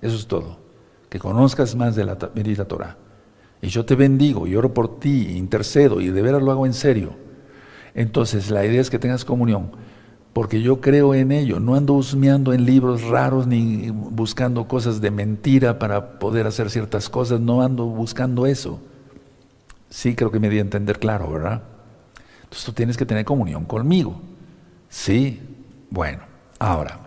[0.01, 0.59] Eso es todo.
[1.09, 2.97] Que conozcas más de la bendita Torah.
[3.61, 6.75] Y yo te bendigo y oro por ti, intercedo y de veras lo hago en
[6.75, 7.15] serio.
[7.95, 9.71] Entonces, la idea es que tengas comunión,
[10.33, 15.11] porque yo creo en ello, no ando husmeando en libros raros ni buscando cosas de
[15.11, 18.81] mentira para poder hacer ciertas cosas, no ando buscando eso.
[19.91, 21.63] Sí, creo que me di a entender claro, ¿verdad?
[22.45, 24.21] Entonces tú tienes que tener comunión conmigo.
[24.89, 25.41] Sí,
[25.91, 26.23] bueno,
[26.59, 26.99] ahora,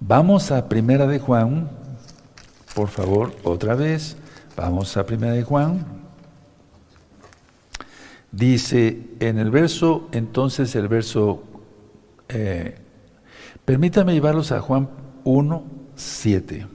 [0.00, 1.70] vamos a Primera de Juan,
[2.74, 4.16] por favor, otra vez,
[4.56, 6.01] vamos a Primera de Juan.
[8.32, 11.42] Dice en el verso, entonces el verso,
[12.30, 12.76] eh,
[13.66, 14.88] permítame llevarlos a Juan
[15.24, 15.62] 1,
[15.94, 16.66] 7.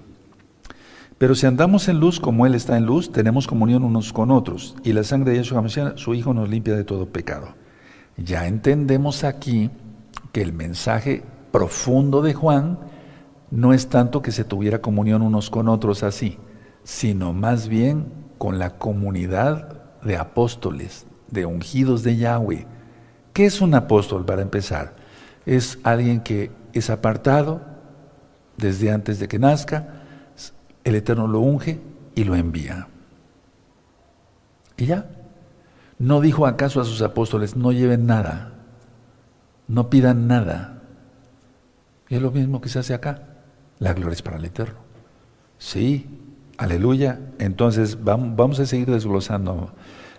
[1.17, 4.75] Pero si andamos en luz como Él está en luz, tenemos comunión unos con otros,
[4.83, 5.63] y la sangre de Yeshua
[5.95, 7.55] su Hijo, nos limpia de todo pecado.
[8.17, 9.71] Ya entendemos aquí
[10.31, 12.77] que el mensaje profundo de Juan
[13.49, 16.37] no es tanto que se tuviera comunión unos con otros así,
[16.83, 22.65] sino más bien con la comunidad de apóstoles, de ungidos de Yahweh.
[23.33, 24.95] ¿Qué es un apóstol para empezar?
[25.45, 27.61] Es alguien que es apartado
[28.57, 30.01] desde antes de que nazca,
[30.83, 31.79] el Eterno lo unge
[32.15, 32.87] y lo envía.
[34.75, 35.05] Y ya.
[35.99, 38.53] No dijo acaso a sus apóstoles, no lleven nada,
[39.67, 40.83] no pidan nada.
[42.07, 43.23] Y es lo mismo que se hace acá.
[43.79, 44.79] La gloria es para el Eterno.
[45.57, 46.07] Sí,
[46.57, 47.19] aleluya.
[47.39, 49.73] Entonces vamos, a seguir desglosando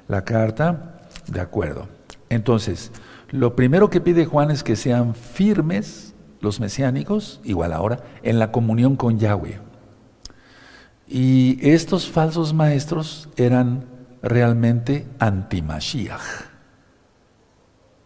[0.09, 0.98] la carta.
[1.29, 1.89] De acuerdo.
[2.29, 2.91] Entonces,
[3.31, 8.53] lo primero que pide Juan es que sean firmes los mesiánicos, igual ahora, en la
[8.53, 9.61] comunión con Yahweh.
[11.07, 13.85] Y estos falsos maestros eran
[14.23, 16.21] realmente anti-Mashiach.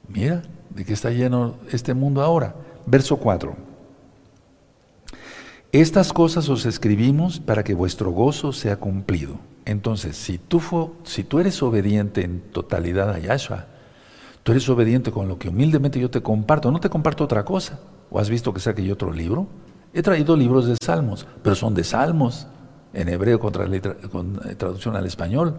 [0.08, 2.54] Mira, de qué está lleno este mundo ahora.
[2.86, 3.56] Verso 4.
[5.72, 9.38] Estas cosas os escribimos para que vuestro gozo sea cumplido.
[9.64, 10.60] Entonces, si tú,
[11.04, 13.66] si tú eres obediente en totalidad a Yahshua,
[14.42, 17.78] tú eres obediente con lo que humildemente yo te comparto, no te comparto otra cosa.
[18.10, 19.46] ¿O has visto que saque yo otro libro?
[19.94, 22.46] He traído libros de salmos, pero son de salmos,
[22.92, 25.58] en hebreo con, eh, traducción al español.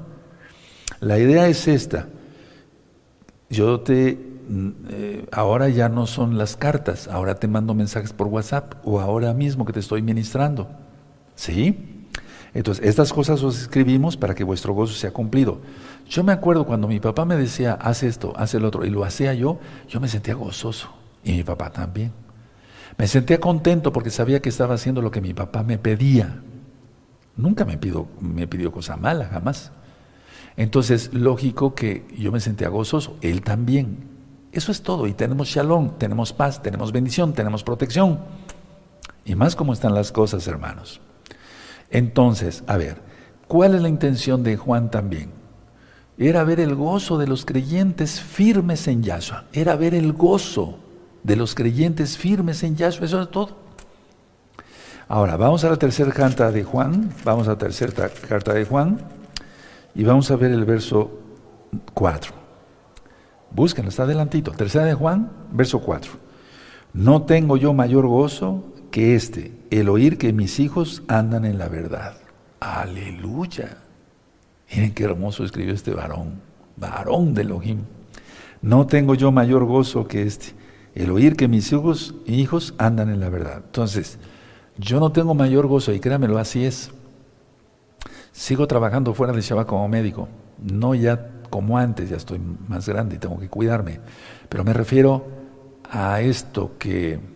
[1.00, 2.08] La idea es esta.
[3.50, 8.28] Yo te, mm, eh, ahora ya no son las cartas, ahora te mando mensajes por
[8.28, 10.68] WhatsApp o ahora mismo que te estoy ministrando.
[11.36, 11.93] ¿Sí?
[12.54, 15.60] Entonces, estas cosas os escribimos para que vuestro gozo sea cumplido.
[16.08, 19.04] Yo me acuerdo cuando mi papá me decía, haz esto, haz el otro, y lo
[19.04, 20.90] hacía yo, yo me sentía gozoso.
[21.24, 22.12] Y mi papá también.
[22.98, 26.44] Me sentía contento porque sabía que estaba haciendo lo que mi papá me pedía.
[27.36, 27.80] Nunca me,
[28.20, 29.72] me pidió cosa mala, jamás.
[30.56, 34.12] Entonces, lógico que yo me sentía gozoso, él también.
[34.52, 35.08] Eso es todo.
[35.08, 38.20] Y tenemos shalom, tenemos paz, tenemos bendición, tenemos protección.
[39.26, 41.02] Y más como están las cosas, hermanos.
[41.94, 42.98] Entonces, a ver,
[43.48, 45.30] ¿cuál es la intención de Juan también?
[46.18, 49.46] Era ver el gozo de los creyentes firmes en Yahshua.
[49.54, 50.80] Era ver el gozo
[51.22, 53.06] de los creyentes firmes en Yahshua.
[53.06, 53.58] Eso es todo.
[55.08, 57.12] Ahora, vamos a la tercera carta de Juan.
[57.24, 59.00] Vamos a la tercera carta de Juan.
[59.94, 61.20] Y vamos a ver el verso
[61.94, 62.34] 4.
[63.52, 64.52] Búsquenlo, está adelantito.
[64.52, 66.12] Tercera de Juan, verso 4.
[66.94, 71.68] No tengo yo mayor gozo que este, el oír que mis hijos andan en la
[71.68, 72.18] verdad.
[72.60, 73.78] Aleluya.
[74.72, 76.42] Miren qué hermoso escribió este varón,
[76.78, 77.80] varón de Elohim.
[78.62, 80.54] No tengo yo mayor gozo que este,
[80.94, 83.64] el oír que mis hijos, hijos andan en la verdad.
[83.66, 84.20] Entonces,
[84.78, 86.92] yo no tengo mayor gozo, y créamelo, así es.
[88.32, 90.28] Sigo trabajando fuera de Shabbat como médico,
[90.62, 94.00] no ya como antes, ya estoy más grande y tengo que cuidarme,
[94.50, 95.28] pero me refiero
[95.90, 97.33] a esto que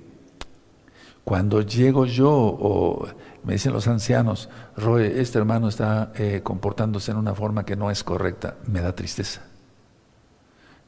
[1.28, 3.06] cuando llego yo o
[3.44, 7.92] me dicen los ancianos, Roe, este hermano está eh, comportándose en una forma que no
[7.92, 9.42] es correcta, me da tristeza.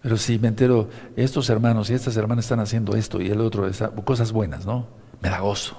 [0.02, 3.70] Pero si me entero, estos hermanos y estas hermanas están haciendo esto y el otro,
[4.06, 4.88] cosas buenas, ¿no?
[5.22, 5.76] Me da gozo.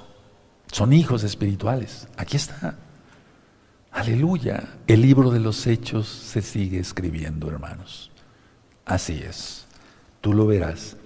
[0.70, 2.06] Son hijos espirituales.
[2.18, 2.74] Aquí está.
[3.90, 4.62] Aleluya.
[4.86, 8.10] El libro de los hechos se sigue escribiendo, hermanos.
[8.84, 9.64] Así es.
[10.20, 10.98] Tú lo verás.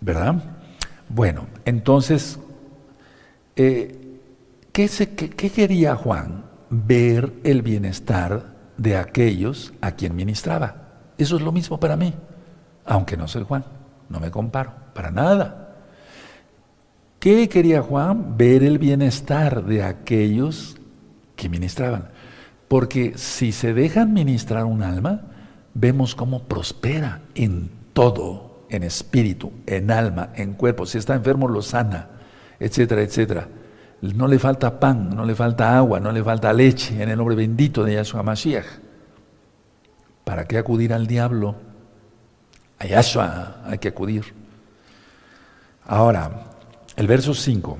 [0.00, 0.44] ¿Verdad?
[1.08, 2.38] Bueno, entonces,
[3.56, 4.18] eh,
[4.72, 4.88] ¿qué,
[5.36, 6.44] ¿qué quería Juan?
[6.70, 10.84] Ver el bienestar de aquellos a quien ministraba.
[11.18, 12.14] Eso es lo mismo para mí,
[12.84, 13.64] aunque no soy Juan,
[14.08, 15.76] no me comparo, para nada.
[17.20, 18.36] ¿Qué quería Juan?
[18.36, 20.76] Ver el bienestar de aquellos
[21.36, 22.10] que ministraban.
[22.68, 25.22] Porque si se dejan ministrar un alma,
[25.72, 30.84] vemos cómo prospera en todo, en espíritu, en alma, en cuerpo.
[30.84, 32.08] Si está enfermo, lo sana,
[32.58, 33.48] etcétera, etcétera.
[34.00, 37.34] No le falta pan, no le falta agua, no le falta leche en el nombre
[37.34, 38.66] bendito de Yahshua Mashiach.
[40.24, 41.56] ¿Para qué acudir al diablo?
[42.78, 44.34] A Yahshua hay que acudir.
[45.86, 46.50] Ahora,
[46.96, 47.78] el verso 5.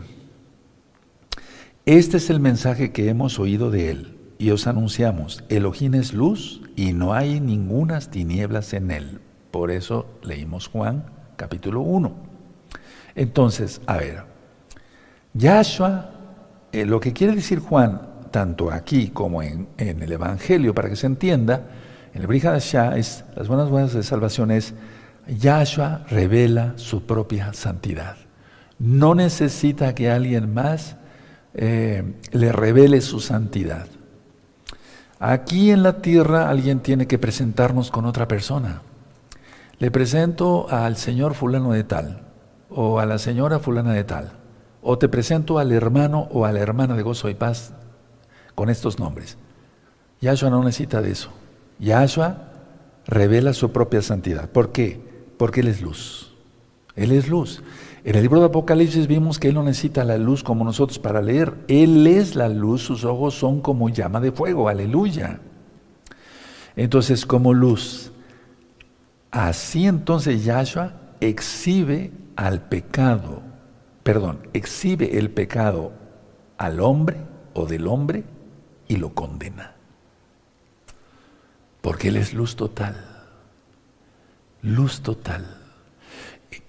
[1.86, 5.44] Este es el mensaje que hemos oído de él y os anunciamos.
[5.48, 9.20] Elohim es luz y no hay ningunas tinieblas en él.
[9.50, 11.04] Por eso leímos Juan
[11.36, 12.12] capítulo 1.
[13.14, 14.33] Entonces, a ver,
[15.34, 16.10] Yahshua,
[16.72, 21.06] eh, lo que quiere decir Juan, tanto aquí como en, el Evangelio, para que se
[21.06, 21.68] entienda,
[22.14, 24.74] en el Brihadashah es, las buenas buenas de salvación es,
[25.26, 28.16] Yahshua revela su propia santidad
[28.78, 30.96] no necesita que alguien más
[31.54, 33.86] eh, le revele su santidad.
[35.18, 38.82] Aquí en la tierra alguien tiene que presentarnos con otra persona.
[39.78, 42.22] Le presento al señor fulano de tal,
[42.68, 44.32] o a la señora fulana de tal,
[44.84, 47.72] o te presento al hermano o a la hermana de gozo y paz
[48.54, 49.38] con estos nombres.
[50.20, 51.30] Yahshua no necesita de eso.
[51.80, 52.50] Yahshua
[53.06, 54.48] revela su propia santidad.
[54.50, 55.00] ¿Por qué?
[55.38, 56.34] Porque Él es luz.
[56.94, 57.62] Él es luz.
[58.04, 61.22] En el libro de Apocalipsis vimos que Él no necesita la luz como nosotros para
[61.22, 61.54] leer.
[61.66, 65.40] Él es la luz, sus ojos son como llama de fuego, aleluya.
[66.76, 68.12] Entonces, como luz.
[69.30, 73.42] Así entonces Yahshua exhibe al pecado,
[74.04, 75.92] perdón, exhibe el pecado
[76.56, 77.16] al hombre
[77.54, 78.22] o del hombre
[78.86, 79.74] y lo condena.
[81.80, 82.94] Porque Él es luz total.
[84.62, 85.64] Luz total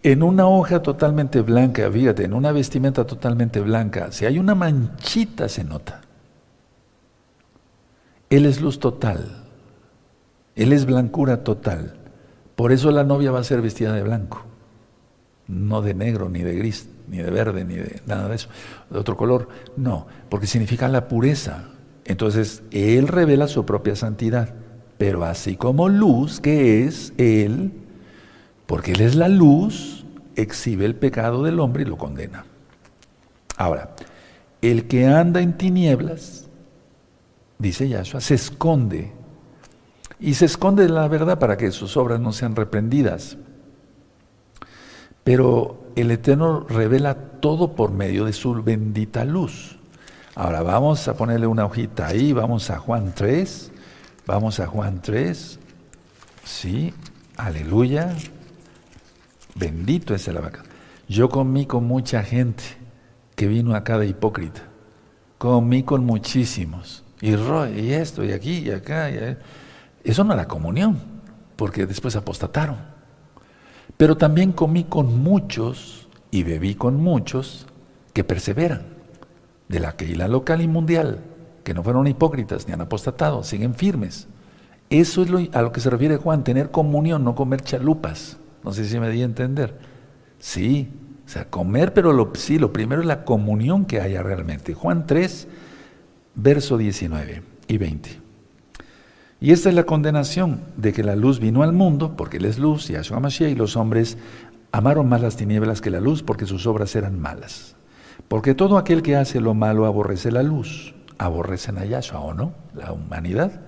[0.04, 5.50] en una hoja totalmente blanca, fíjate, en una vestimenta totalmente blanca, si hay una manchita
[5.50, 6.02] se nota.
[8.30, 9.44] Él es luz total.
[10.56, 11.96] Él es blancura total.
[12.56, 14.44] Por eso la novia va a ser vestida de blanco.
[15.48, 18.50] No de negro, ni de gris, ni de verde, ni de nada de eso.
[18.90, 19.50] De otro color.
[19.78, 21.70] No, porque significa la pureza.
[22.06, 24.54] Entonces, Él revela su propia santidad,
[24.98, 27.72] pero así como luz, que es Él,
[28.66, 32.46] porque Él es la luz, exhibe el pecado del hombre y lo condena.
[33.58, 33.96] Ahora,
[34.62, 36.48] el que anda en tinieblas,
[37.58, 39.14] dice Yahshua, se esconde.
[40.20, 43.38] Y se esconde de la verdad para que sus obras no sean reprendidas.
[45.26, 49.76] Pero el Eterno revela todo por medio de su bendita luz.
[50.36, 53.72] Ahora vamos a ponerle una hojita ahí, vamos a Juan 3,
[54.28, 55.60] vamos a Juan 3,
[56.44, 56.94] sí,
[57.38, 58.14] aleluya,
[59.56, 60.62] bendito es el abaca.
[61.10, 62.64] Yo comí con mucha gente
[63.36, 64.62] que vino acá de hipócrita,
[65.40, 69.38] comí con muchísimos, y, y esto, y aquí, y acá, y
[70.04, 71.00] eso no era comunión,
[71.56, 72.95] porque después apostataron.
[73.98, 77.66] Pero también comí con muchos y bebí con muchos
[78.14, 78.84] que perseveran,
[79.68, 81.20] de la la local y mundial,
[81.64, 84.28] que no fueron hipócritas ni han apostatado, siguen firmes.
[84.90, 88.38] Eso es lo, a lo que se refiere Juan, tener comunión, no comer chalupas.
[88.64, 89.78] No sé si me di a entender.
[90.40, 90.90] Sí,
[91.26, 94.74] o sea, comer, pero lo, sí, lo primero es la comunión que haya realmente.
[94.74, 95.48] Juan 3,
[96.36, 98.25] verso 19 y 20.
[99.40, 102.58] Y esta es la condenación de que la luz vino al mundo, porque Él es
[102.58, 104.18] luz, y Yahshua Mashiach, y los hombres
[104.72, 107.76] amaron más las tinieblas que la luz, porque sus obras eran malas.
[108.28, 112.54] Porque todo aquel que hace lo malo aborrece la luz, aborrecen a Yahshua, ¿o no?
[112.74, 113.62] La humanidad.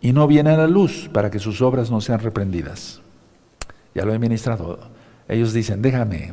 [0.00, 3.02] Y no viene a la luz para que sus obras no sean reprendidas.
[3.94, 4.78] Ya lo he ministrado.
[5.28, 6.32] Ellos dicen, déjame,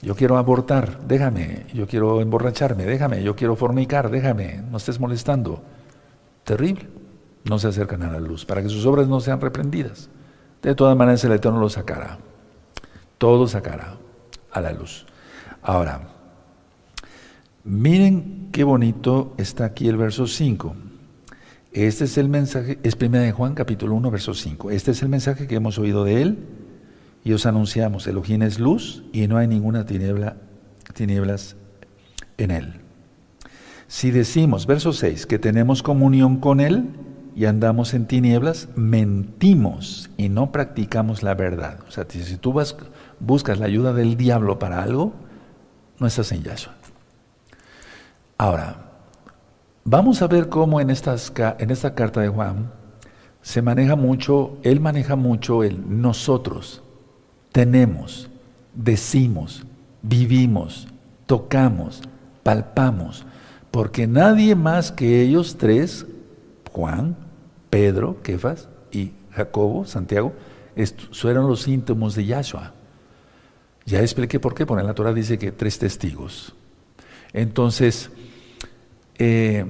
[0.00, 5.62] yo quiero abortar, déjame, yo quiero emborracharme, déjame, yo quiero fornicar, déjame, no estés molestando.
[6.44, 6.97] Terrible
[7.48, 10.10] no se acercan a la luz, para que sus obras no sean reprendidas.
[10.62, 12.18] De todas maneras el Eterno lo sacará.
[13.16, 13.96] Todo sacará
[14.50, 15.06] a la luz.
[15.62, 16.08] Ahora,
[17.64, 20.74] miren qué bonito está aquí el verso 5.
[21.72, 24.70] Este es el mensaje, es primera de Juan capítulo 1, verso 5.
[24.70, 26.38] Este es el mensaje que hemos oído de él
[27.24, 28.06] y os anunciamos.
[28.06, 30.36] Elohim es luz y no hay ninguna tiniebla,
[30.94, 31.56] tinieblas
[32.36, 32.80] en él.
[33.86, 36.90] Si decimos, verso 6, que tenemos comunión con él,
[37.38, 41.78] y andamos en tinieblas, mentimos y no practicamos la verdad.
[41.86, 42.52] O sea, si tú
[43.20, 45.12] buscas la ayuda del diablo para algo,
[46.00, 46.74] no estás en Yahshua.
[48.38, 48.90] Ahora,
[49.84, 52.72] vamos a ver cómo en esta carta de Juan
[53.40, 56.82] se maneja mucho, él maneja mucho el nosotros,
[57.52, 58.28] tenemos,
[58.74, 59.64] decimos,
[60.02, 60.88] vivimos,
[61.26, 62.02] tocamos,
[62.42, 63.24] palpamos,
[63.70, 66.04] porque nadie más que ellos tres,
[66.72, 67.27] Juan,
[67.70, 70.32] Pedro, Kefas y Jacobo, Santiago,
[71.12, 72.74] fueron los síntomas de Yahshua.
[73.84, 76.54] Ya expliqué por qué, porque la Torah dice que tres testigos.
[77.32, 78.10] Entonces,
[79.18, 79.64] eh,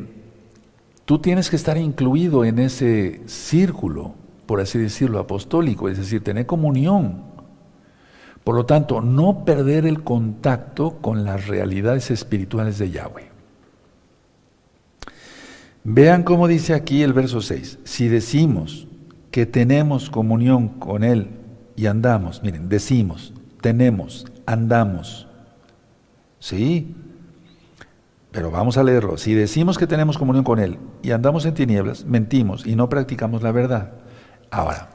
[1.04, 4.14] tú tienes que estar incluido en ese círculo,
[4.46, 7.24] por así decirlo, apostólico, es decir, tener comunión.
[8.44, 13.37] Por lo tanto, no perder el contacto con las realidades espirituales de Yahweh.
[15.90, 17.78] Vean cómo dice aquí el verso 6.
[17.84, 18.86] Si decimos
[19.30, 21.30] que tenemos comunión con Él
[21.76, 23.32] y andamos, miren, decimos,
[23.62, 25.26] tenemos, andamos.
[26.40, 26.94] Sí,
[28.30, 29.16] pero vamos a leerlo.
[29.16, 33.42] Si decimos que tenemos comunión con Él y andamos en tinieblas, mentimos y no practicamos
[33.42, 33.92] la verdad.
[34.50, 34.90] Ahora,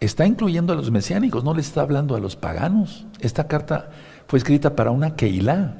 [0.00, 3.04] está incluyendo a los mesiánicos, no le está hablando a los paganos.
[3.20, 3.90] Esta carta
[4.28, 5.74] fue escrita para una Keilah,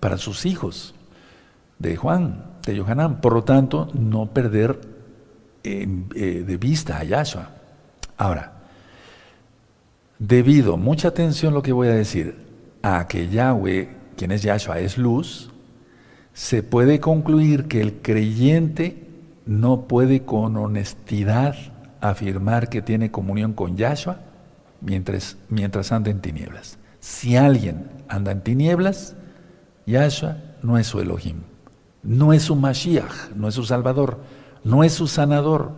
[0.00, 0.96] para sus hijos
[1.78, 3.20] de Juan de Yohanan.
[3.20, 4.80] Por lo tanto, no perder
[5.64, 5.86] eh,
[6.46, 7.50] de vista a Yahshua.
[8.16, 8.52] Ahora,
[10.18, 12.36] debido, mucha atención lo que voy a decir,
[12.82, 15.50] a que Yahweh, quien es Yahshua, es luz,
[16.32, 19.08] se puede concluir que el creyente
[19.46, 21.56] no puede con honestidad
[22.00, 24.20] afirmar que tiene comunión con Yahshua
[24.80, 26.78] mientras, mientras anda en tinieblas.
[27.00, 29.16] Si alguien anda en tinieblas,
[29.86, 31.42] Yahshua no es su Elohim.
[32.08, 34.16] No es su Mashiach, no es su Salvador,
[34.64, 35.72] no es su sanador.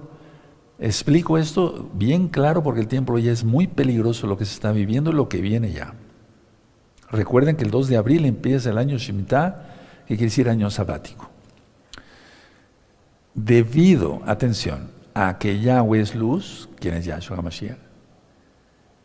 [0.79, 4.71] Explico esto bien claro porque el tiempo ya es muy peligroso lo que se está
[4.71, 5.95] viviendo y lo que viene ya.
[7.11, 9.71] Recuerden que el 2 de abril empieza el año Shemitah,
[10.07, 11.29] que quiere decir año sabático.
[13.35, 17.79] Debido, atención, a que Yahweh es luz, quien es Yahshua Mashiach,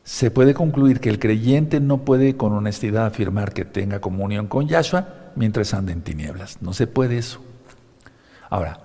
[0.04, 4.68] se puede concluir que el creyente no puede con honestidad afirmar que tenga comunión con
[4.68, 6.62] Yahshua mientras anda en tinieblas.
[6.62, 7.42] No se puede eso.
[8.50, 8.80] Ahora,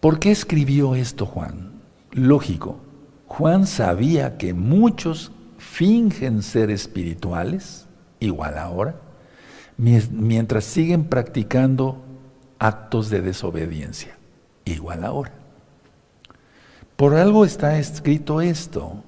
[0.00, 1.80] ¿por qué escribió esto Juan?
[2.12, 2.78] Lógico,
[3.26, 7.86] Juan sabía que muchos fingen ser espirituales,
[8.20, 8.96] igual ahora,
[9.76, 12.02] mientras siguen practicando
[12.58, 14.16] actos de desobediencia.
[14.64, 15.32] igual ahora.
[16.96, 19.04] Por algo está escrito esto,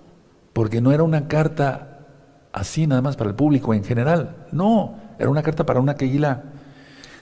[0.52, 2.06] porque no era una carta
[2.52, 6.44] así nada más para el público en general, no, era una carta para una queguila.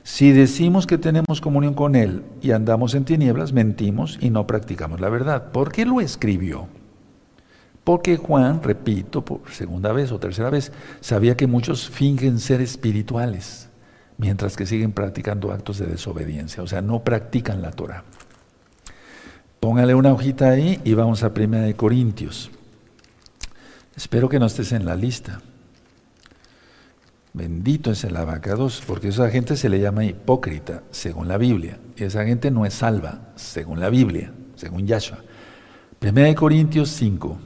[0.06, 5.00] Si decimos que tenemos comunión con Él y andamos en tinieblas, mentimos y no practicamos
[5.00, 5.50] la verdad.
[5.50, 6.68] ¿Por qué lo escribió?
[7.82, 13.68] Porque Juan, repito, por segunda vez o tercera vez, sabía que muchos fingen ser espirituales,
[14.16, 18.04] mientras que siguen practicando actos de desobediencia, o sea, no practican la Torah.
[19.58, 22.52] Póngale una hojita ahí y vamos a Primera de Corintios.
[23.96, 25.40] Espero que no estés en la lista.
[27.36, 31.78] Bendito es el abacados, porque esa gente se le llama hipócrita, según la Biblia.
[31.94, 35.18] Y esa gente no es salva, según la Biblia, según Yahshua.
[35.98, 37.36] Primera de Corintios 5,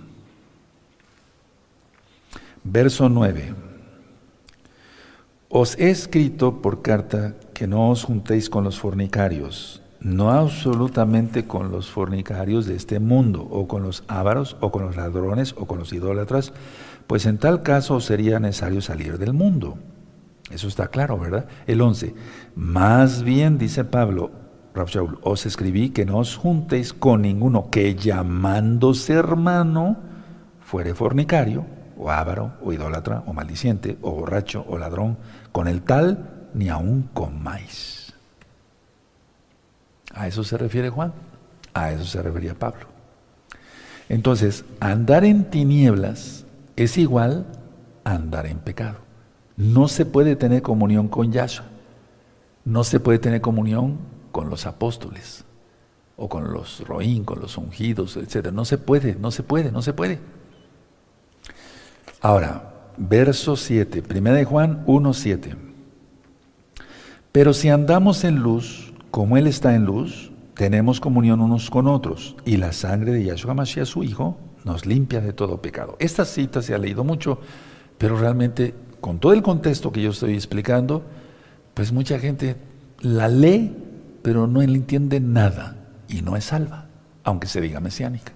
[2.63, 3.53] verso 9.
[5.49, 11.73] Os he escrito por carta que no os juntéis con los fornicarios, no absolutamente con
[11.73, 15.81] los fornicarios de este mundo, o con los ávaros, o con los ladrones, o con
[15.81, 16.53] los idólatras,
[17.11, 19.77] pues en tal caso sería necesario salir del mundo.
[20.49, 21.47] Eso está claro, ¿verdad?
[21.67, 22.15] El 11.
[22.55, 24.31] Más bien, dice Pablo,
[24.87, 29.97] Shaul, os escribí que no os juntéis con ninguno que llamándose hermano
[30.61, 31.67] fuere fornicario,
[31.99, 35.19] o ávaro, o idólatra, o maldiciente, o borracho, o ladrón,
[35.51, 38.15] con el tal ni aun comáis.
[40.15, 41.13] A eso se refiere Juan,
[41.75, 42.87] a eso se refería Pablo.
[44.09, 46.47] Entonces, andar en tinieblas
[46.85, 47.47] es igual
[48.05, 48.99] a andar en pecado.
[49.57, 51.67] No se puede tener comunión con Yahshua.
[52.65, 53.99] No se puede tener comunión
[54.33, 55.45] con los apóstoles
[56.17, 58.51] o con los roín, con los ungidos, etc.
[58.53, 60.21] No se puede, no se puede, no se puede.
[62.23, 65.57] Ahora, verso 7, 1 de Juan 1, 7.
[67.33, 72.37] Pero si andamos en luz, como Él está en luz, tenemos comunión unos con otros,
[72.45, 75.97] y la sangre de Yahshua Mashiach, su Hijo, nos limpia de todo pecado.
[75.99, 77.39] Esta cita se ha leído mucho,
[77.99, 81.03] pero realmente con todo el contexto que yo estoy explicando,
[81.75, 82.57] pues mucha gente
[83.01, 83.75] la lee,
[84.23, 85.77] pero no entiende nada
[86.09, 86.87] y no es salva,
[87.25, 88.33] aunque se diga mesiánica.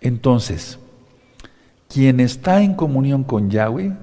[0.00, 0.78] Entonces,
[1.88, 3.96] quien está en comunión con Yahweh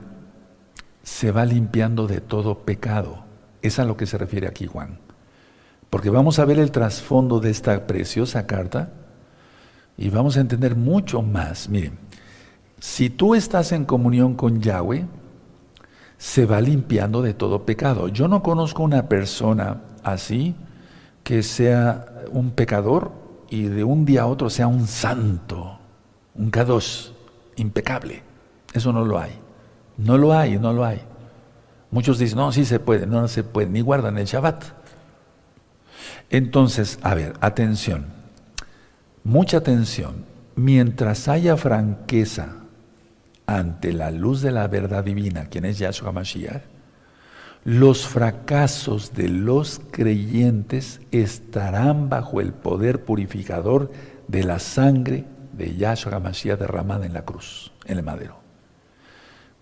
[1.04, 3.24] se va limpiando de todo pecado.
[3.62, 5.00] Es a lo que se refiere aquí Juan.
[5.90, 8.92] Porque vamos a ver el trasfondo de esta preciosa carta
[9.98, 11.70] y vamos a entender mucho más.
[11.70, 11.98] Miren,
[12.80, 15.06] si tú estás en comunión con Yahweh,
[16.18, 18.08] se va limpiando de todo pecado.
[18.08, 20.56] Yo no conozco una persona así
[21.24, 23.12] que sea un pecador
[23.50, 25.80] y de un día a otro sea un santo,
[26.36, 27.10] un kadosh
[27.56, 28.24] impecable.
[28.74, 29.32] Eso no lo hay.
[29.98, 31.02] No lo hay, no lo hay.
[31.92, 34.64] Muchos dicen, no, sí se puede, no, no se puede, ni guardan el Shabbat.
[36.30, 38.08] Entonces, a ver, atención,
[39.26, 40.24] mucha atención.
[40.56, 42.56] Mientras haya franqueza
[43.46, 46.62] ante la luz de la verdad divina, quien es Yahshua Mashiach,
[47.66, 53.92] los fracasos de los creyentes estarán bajo el poder purificador
[54.30, 58.38] de la sangre de Yahshua Mashiach derramada en la cruz, en el madero.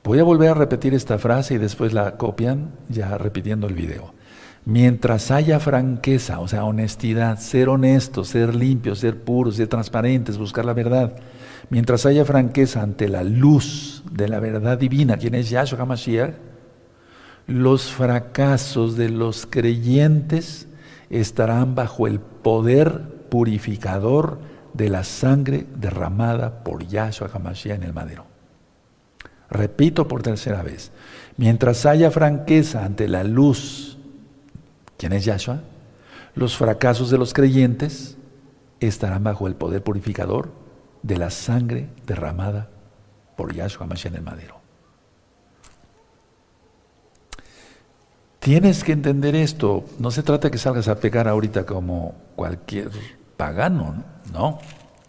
[0.04, 4.14] Voy a volver a repetir esta frase y después la copian ya repitiendo el video.
[4.66, 10.64] Mientras haya franqueza, o sea, honestidad, ser honestos, ser limpios, ser puros, ser transparentes, buscar
[10.64, 11.18] la verdad,
[11.70, 16.36] mientras haya franqueza ante la luz de la verdad divina, quien es Yahshua HaMashiach,
[17.46, 20.68] los fracasos de los creyentes
[21.10, 24.40] estarán bajo el poder purificador
[24.74, 28.26] de la sangre derramada por Yahshua HaMashiach en el madero.
[29.50, 30.94] Repito por tercera vez,
[31.36, 33.93] mientras haya franqueza ante la luz,
[35.04, 35.60] quien es Yahshua,
[36.34, 38.16] los fracasos de los creyentes
[38.80, 40.54] estarán bajo el poder purificador
[41.02, 42.70] de la sangre derramada
[43.36, 44.62] por Yahshua Mashiach en el madero.
[48.40, 49.84] Tienes que entender esto.
[50.00, 52.90] No se trata que salgas a pecar ahorita como cualquier
[53.36, 54.60] pagano, ¿no?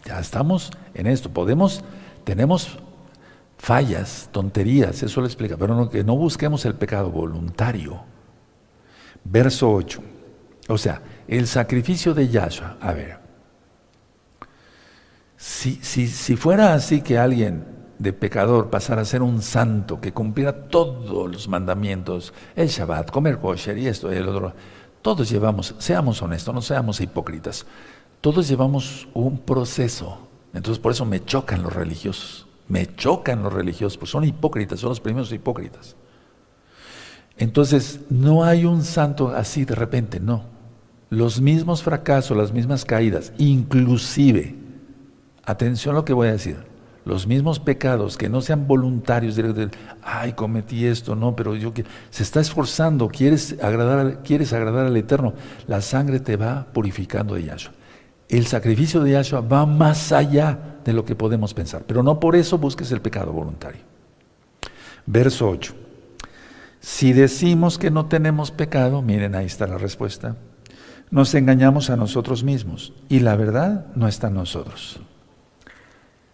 [0.05, 1.31] Ya estamos en esto.
[1.31, 1.85] Podemos,
[2.25, 2.81] tenemos
[3.59, 8.13] fallas, tonterías, eso lo explica, pero no, que no busquemos el pecado voluntario.
[9.25, 10.03] Verso 8.
[10.69, 12.77] O sea, el sacrificio de Yahshua.
[12.81, 13.19] A ver,
[15.37, 17.65] si, si, fuera así que alguien
[17.99, 23.39] de pecador pasara a ser un santo que cumpliera todos los mandamientos, el Shabbat, comer
[23.39, 24.55] kosher y esto y el otro,
[25.03, 27.67] todos llevamos, seamos honestos, no seamos hipócritas,
[28.21, 30.29] todos llevamos un proceso.
[30.55, 34.91] Entonces por eso me chocan los religiosos, me chocan los religiosos, pues son hipócritas, son
[34.91, 35.95] los primeros hipócritas.
[37.37, 40.45] Entonces no hay un santo así de repente, no.
[41.11, 44.57] los mismos fracasos, las mismas caídas, inclusive,
[45.45, 46.57] atención a lo que voy a decir,
[47.05, 49.69] los mismos pecados que no sean voluntarios, de,
[50.03, 51.73] ay, cometí esto, no, pero yo
[52.11, 55.35] se está esforzando, quieres agradar, quieres agradar al Eterno,
[55.67, 57.73] la sangre te va purificando de Yahshua.
[58.29, 62.37] El sacrificio de Yahshua va más allá de lo que podemos pensar, pero no por
[62.37, 63.83] eso busques el pecado voluntario.
[65.07, 65.84] Verso 8.
[66.85, 70.37] Si decimos que no tenemos pecado, miren, ahí está la respuesta,
[71.11, 75.01] nos engañamos a nosotros mismos y la verdad no está en nosotros.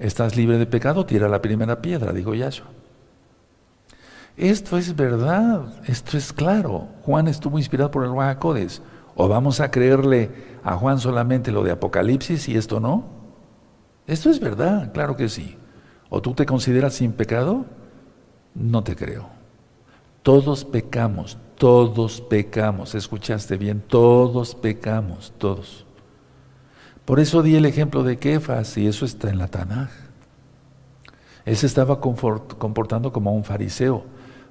[0.01, 1.07] ¿Estás libre de pecado?
[1.07, 2.67] Tira la primera piedra, dijo Yahshua.
[4.37, 6.89] Esto es verdad, esto es claro.
[7.03, 8.83] Juan estuvo inspirado por el Ruajacodes.
[9.15, 10.33] ¿O vamos a creerle
[10.65, 13.05] a Juan solamente lo de Apocalipsis y esto no?
[14.09, 15.57] Esto es verdad, claro que sí.
[16.09, 17.67] ¿O tú te consideras sin pecado?
[18.53, 19.40] No te creo.
[20.23, 22.95] Todos pecamos, todos pecamos.
[22.95, 23.83] ¿Escuchaste bien?
[23.87, 25.87] Todos pecamos, todos.
[27.05, 29.91] Por eso di el ejemplo de Kefas y eso está en la Tanaj.
[31.45, 34.05] Él se estaba comportando como un fariseo.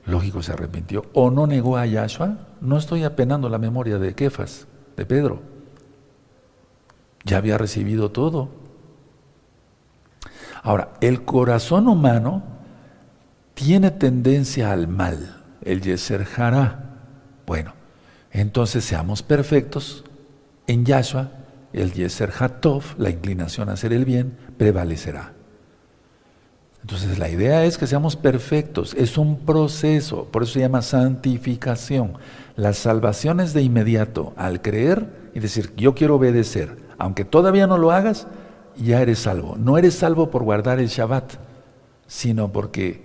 [0.06, 1.06] Lógico, se arrepintió.
[1.14, 2.48] O no negó a Yahshua.
[2.62, 4.68] No estoy apenando la memoria de Kefas,
[4.98, 5.42] de Pedro.
[7.24, 8.50] Ya había recibido todo.
[10.64, 12.44] Ahora, el corazón humano
[13.54, 16.86] tiene tendencia al mal, el Yeser Hará.
[17.46, 17.74] Bueno,
[18.32, 20.04] entonces seamos perfectos
[20.68, 21.32] en Yahshua
[21.74, 25.34] el Yeser Hatov, la inclinación a hacer el bien, prevalecerá.
[26.82, 32.14] Entonces la idea es que seamos perfectos, es un proceso, por eso se llama santificación.
[32.56, 37.78] La salvación es de inmediato, al creer y decir, yo quiero obedecer, aunque todavía no
[37.78, 38.28] lo hagas,
[38.78, 39.56] ya eres salvo.
[39.58, 41.34] No eres salvo por guardar el Shabbat,
[42.08, 43.04] sino porque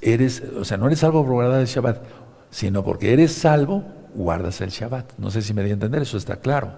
[0.00, 2.02] eres, o sea, no eres salvo por guardar el Shabbat,
[2.50, 5.12] sino porque eres salvo, guardas el Shabbat.
[5.18, 6.72] No sé si me di a entender, eso está claro.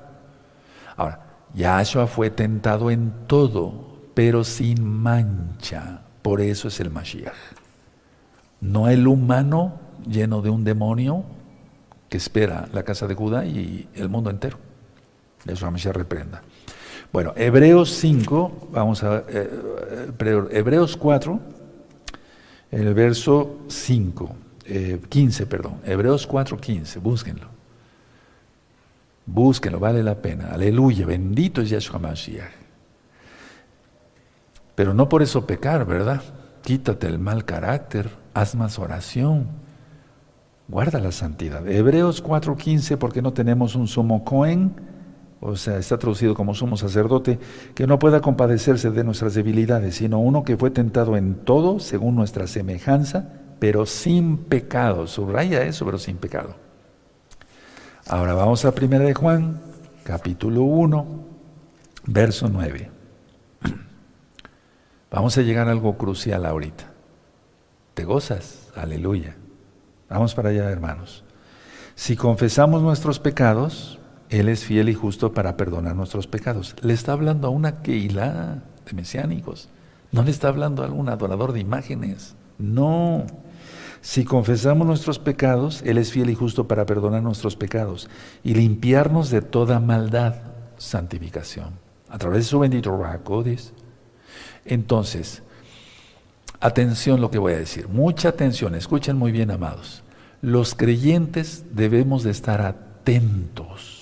[0.96, 1.20] Ahora,
[1.55, 6.03] Yahshua fue tentado en todo, pero sin mancha.
[6.22, 7.32] Por eso es el Mashiach.
[8.61, 11.24] No el humano lleno de un demonio
[12.09, 14.59] que espera la casa de Judá y el mundo entero.
[15.46, 16.42] Eso Mashiach reprenda.
[17.12, 19.51] Bueno, Hebreos 5, vamos a eh,
[20.18, 21.40] eh, Hebreos 4,
[22.70, 24.36] el verso 5,
[25.08, 27.48] 15, eh, perdón, Hebreos 4, 15, búsquenlo.
[29.26, 30.48] Búsquenlo, vale la pena.
[30.52, 32.52] Aleluya, bendito es Yahshua Mashiach.
[34.74, 36.22] Pero no por eso pecar, ¿verdad?
[36.62, 39.48] Quítate el mal carácter, haz más oración,
[40.68, 41.66] guarda la santidad.
[41.66, 44.74] Hebreos 4:15, porque no tenemos un sumo cohen,
[45.41, 47.39] o sea, está traducido como sumo sacerdote,
[47.74, 52.16] que no pueda compadecerse de nuestras debilidades, sino uno que fue tentado en todo, según
[52.16, 53.28] nuestra semejanza,
[53.59, 55.07] pero sin pecado.
[55.07, 56.57] Subraya eso, pero sin pecado.
[58.07, 59.61] Ahora vamos a 1 de Juan,
[60.03, 61.07] capítulo 1,
[62.07, 62.91] verso 9.
[65.11, 66.84] Vamos a llegar a algo crucial ahorita.
[67.95, 68.68] ¿Te gozas?
[68.74, 69.36] Aleluya.
[70.09, 71.24] Vamos para allá, hermanos.
[71.95, 73.97] Si confesamos nuestros pecados,
[74.31, 76.76] Él es fiel y justo para perdonar nuestros pecados.
[76.83, 79.68] Le está hablando a una Keilah de mesiánicos.
[80.12, 82.35] No le está hablando a algún adorador de imágenes.
[82.59, 83.26] No.
[84.01, 88.09] Si confesamos nuestros pecados, Él es fiel y justo para perdonar nuestros pecados
[88.45, 90.37] y limpiarnos de toda maldad,
[90.76, 91.70] santificación,
[92.09, 93.72] a través de su bendito Rahakodis.
[94.64, 95.43] Entonces,
[96.61, 100.03] atención lo que voy a decir, mucha atención, escuchen muy bien, amados.
[100.41, 103.97] Los creyentes debemos de estar atentos,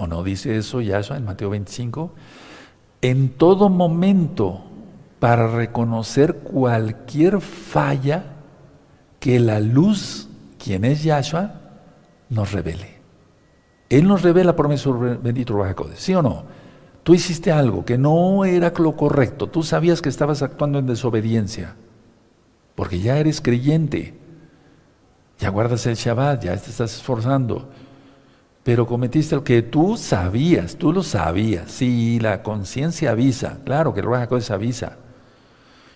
[0.00, 2.12] ¿o no dice eso Yahshua en Mateo 25?
[3.02, 4.62] En todo momento,
[5.18, 8.24] para reconocer cualquier falla
[9.20, 10.28] que la luz,
[10.58, 11.60] quien es Yahshua,
[12.30, 12.98] nos revele.
[13.90, 16.44] Él nos revela por medio de bendito Ruajacodes, ¿sí o no?
[17.02, 21.74] Tú hiciste algo que no era lo correcto, tú sabías que estabas actuando en desobediencia,
[22.74, 24.14] porque ya eres creyente,
[25.38, 27.68] ya guardas el Shabbat, ya te estás esforzando,
[28.62, 34.00] pero cometiste lo que tú sabías, tú lo sabías, sí, la conciencia avisa, claro que
[34.00, 34.96] el Ruajacodes avisa,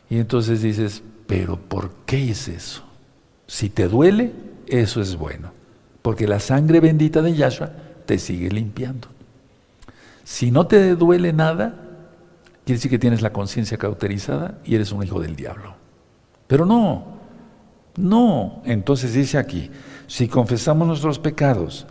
[0.09, 2.83] y entonces dices, pero ¿por qué hice eso?
[3.47, 4.33] Si te duele,
[4.67, 5.53] eso es bueno,
[6.03, 7.71] porque la sangre bendita de Yahshua
[8.07, 9.09] te sigue limpiando.
[10.25, 11.75] Si no te duele nada,
[12.65, 15.75] quiere decir que tienes la conciencia cauterizada y eres un hijo del diablo.
[16.47, 17.05] Pero no,
[17.97, 18.63] no.
[18.65, 19.71] Entonces dice aquí,
[20.07, 21.87] si confesamos nuestros pecados,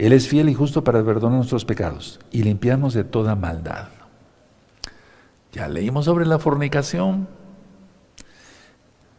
[0.00, 3.88] Él es fiel y justo para perdonar nuestros pecados y limpiarnos de toda maldad.
[5.52, 7.28] Ya leímos sobre la fornicación,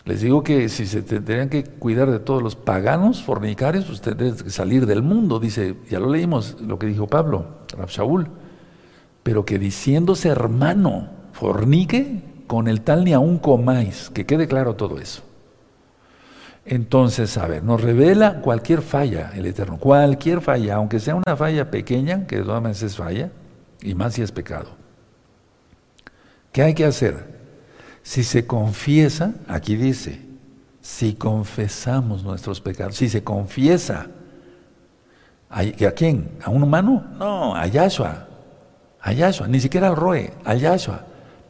[0.03, 4.35] Les digo que si se tendrían que cuidar de todos los paganos, fornicarios, ustedes tendrían
[4.37, 7.45] que salir del mundo, dice, ya lo leímos, lo que dijo Pablo,
[7.77, 8.27] Rab Shaul,
[9.21, 14.97] pero que diciéndose hermano, fornique, con el tal ni aún comáis, que quede claro todo
[14.97, 15.21] eso.
[16.71, 21.69] Entonces, a ver, nos revela cualquier falla el Eterno, cualquier falla, aunque sea una falla
[21.69, 23.29] pequeña, que de todas maneras es falla,
[23.81, 24.69] y más si es pecado.
[26.53, 27.27] ¿Qué hay que hacer?
[28.03, 30.21] Si se confiesa, aquí dice,
[30.79, 34.07] si confesamos nuestros pecados, si se confiesa,
[35.49, 35.63] ¿a,
[35.93, 36.37] quién?
[36.41, 37.05] ¿A un humano?
[37.19, 38.29] No, a Yahshua,
[39.01, 41.03] a Yahshua, ni siquiera al Roe, a Yahshua.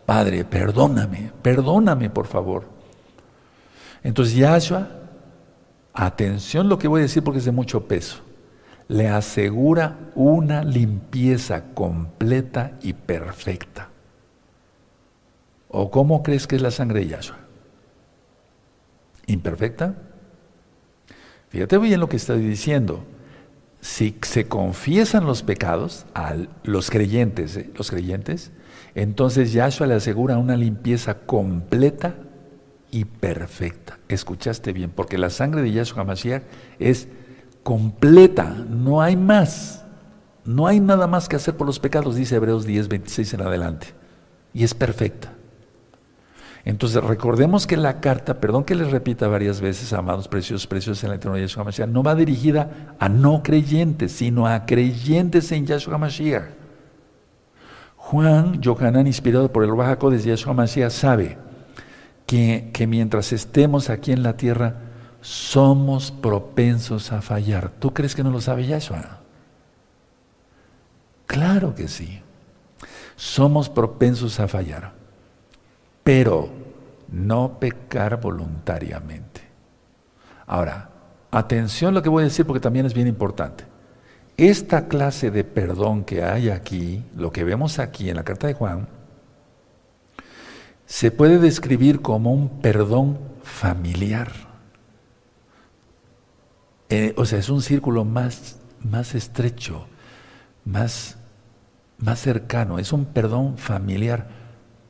[0.04, 2.66] Padre, perdóname, perdóname por favor.
[4.04, 5.01] Entonces Yahshua,
[5.94, 8.22] atención lo que voy a decir porque es de mucho peso,
[8.88, 13.90] le asegura una limpieza completa y perfecta.
[15.70, 17.38] ¿O cómo crees que es la sangre de Yahshua?
[19.28, 19.96] ¿Imperfecta?
[21.50, 23.06] Fíjate bien lo que estoy diciendo.
[23.80, 27.70] Si se confiesan los pecados a los creyentes, ¿eh?
[27.76, 28.52] los creyentes,
[28.94, 32.16] entonces Yahshua le asegura una limpieza completa
[32.92, 33.98] y perfecta.
[34.10, 36.44] Escuchaste bien, porque la sangre de Yahshua Mashiach
[36.78, 37.08] es
[37.64, 39.86] completa, no hay más.
[40.44, 43.88] No hay nada más que hacer por los pecados, dice Hebreos 10, 26 en adelante.
[44.54, 45.34] Y es perfecta.
[46.66, 51.10] Entonces recordemos que la carta, perdón que les repita varias veces, amados preciosos, preciosos en
[51.10, 55.66] la eternidad de Yahshua Mashiach, no va dirigida a no creyentes, sino a creyentes en
[55.66, 56.50] Yahshua Mashiach.
[57.96, 61.38] Juan, Yohanan, inspirado por el Bajaco de Yahshua Mashiach, sabe
[62.38, 64.76] que, mientras estemos aquí en la tierra,
[65.22, 67.70] somos propensos a fallar.
[67.70, 69.20] ¿Tú crees que no lo sabe Yahshua?
[71.28, 72.22] Claro que sí.
[73.16, 75.02] Somos propensos a fallar
[76.04, 76.50] pero
[77.12, 79.42] no pecar voluntariamente.
[80.48, 80.90] Ahora,
[81.30, 83.66] atención a lo que voy a decir porque también es bien importante.
[84.38, 88.54] Esta clase de perdón que hay aquí, lo que vemos aquí en la carta de
[88.54, 88.88] Juan,
[90.92, 94.30] se puede describir como un perdón familiar.
[96.90, 99.88] Eh, o sea, es un círculo más, más estrecho,
[100.66, 101.18] más,
[101.98, 104.28] más cercano, es un perdón familiar,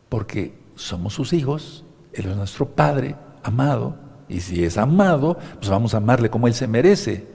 [0.09, 3.95] porque somos sus hijos, Él es nuestro Padre amado,
[4.27, 7.27] y si es amado, pues vamos a amarle como Él se merece,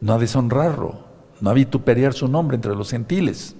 [0.00, 1.04] no a deshonrarlo,
[1.40, 3.54] no a vituperiar su nombre entre los gentiles.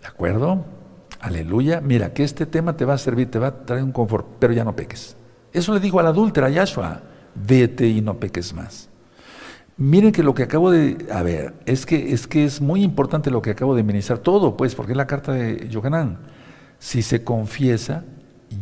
[0.00, 0.79] ¿De acuerdo?
[1.20, 1.80] Aleluya.
[1.80, 4.52] Mira, que este tema te va a servir, te va a traer un confort, pero
[4.52, 5.16] ya no peques.
[5.52, 7.02] Eso le dijo a la adúltera, Yahshua,
[7.34, 8.88] vete y no peques más.
[9.76, 13.30] Miren que lo que acabo de, a ver, es que es que es muy importante
[13.30, 16.18] lo que acabo de ministrar, todo, pues, porque es la carta de Yohanan.
[16.78, 18.04] Si se confiesa,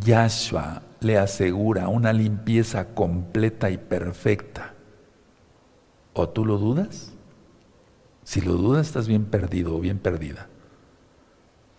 [0.04, 4.74] Yahshua le asegura una limpieza completa y perfecta.
[6.12, 7.12] ¿O tú lo dudas?
[8.24, 10.48] Si lo dudas, estás bien perdido o bien perdida.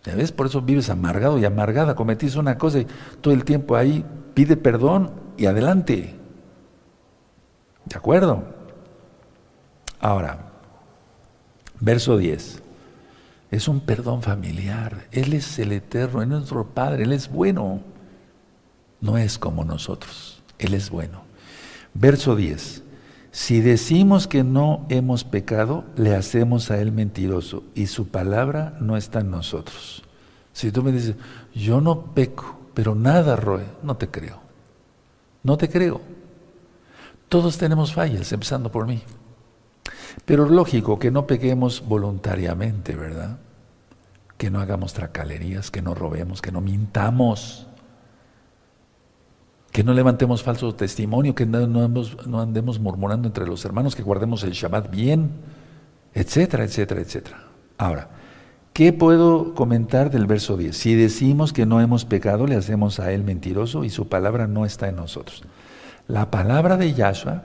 [0.03, 0.31] ¿Ya ves?
[0.31, 1.95] Por eso vives amargado y amargada.
[1.95, 2.87] Cometiste una cosa y
[3.21, 6.15] todo el tiempo ahí pide perdón y adelante.
[7.85, 8.43] ¿De acuerdo?
[9.99, 10.51] Ahora,
[11.79, 12.63] verso 10.
[13.51, 15.07] Es un perdón familiar.
[15.11, 17.81] Él es el eterno, es nuestro Padre, Él es bueno.
[19.01, 21.23] No es como nosotros, Él es bueno.
[21.93, 22.83] Verso 10.
[23.31, 28.97] Si decimos que no hemos pecado, le hacemos a Él mentiroso y su palabra no
[28.97, 30.03] está en nosotros.
[30.51, 31.15] Si tú me dices,
[31.53, 34.39] yo no peco, pero nada, Roe, no te creo.
[35.43, 36.01] No te creo.
[37.29, 39.03] Todos tenemos fallas, empezando por mí.
[40.25, 43.37] Pero lógico que no peguemos voluntariamente, ¿verdad?
[44.37, 47.68] Que no hagamos tracalerías, que no robemos, que no mintamos,
[49.71, 54.43] que no levantemos falso testimonio, que no, no andemos murmurando entre los hermanos, que guardemos
[54.43, 55.31] el Shabbat bien,
[56.13, 57.43] etcétera, etcétera, etcétera.
[57.77, 58.09] Ahora,
[58.73, 60.75] ¿qué puedo comentar del verso 10?
[60.75, 64.65] Si decimos que no hemos pecado, le hacemos a él mentiroso y su palabra no
[64.65, 65.43] está en nosotros.
[66.07, 67.43] La palabra de Yahshua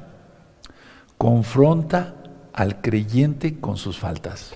[1.18, 2.14] confronta
[2.54, 4.54] al creyente con sus faltas.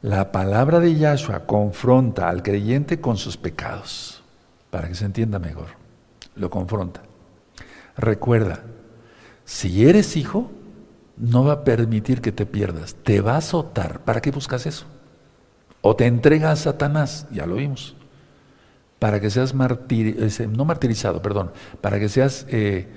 [0.00, 4.22] La palabra de Yahshua confronta al creyente con sus pecados,
[4.70, 5.77] para que se entienda mejor.
[6.38, 7.02] Lo confronta.
[7.96, 8.62] Recuerda,
[9.44, 10.50] si eres hijo,
[11.16, 14.04] no va a permitir que te pierdas, te va a azotar.
[14.04, 14.86] ¿Para qué buscas eso?
[15.80, 17.96] O te entrega a Satanás, ya lo vimos,
[18.98, 22.88] para que seas martirizado, no martirizado, perdón, para que seas eh,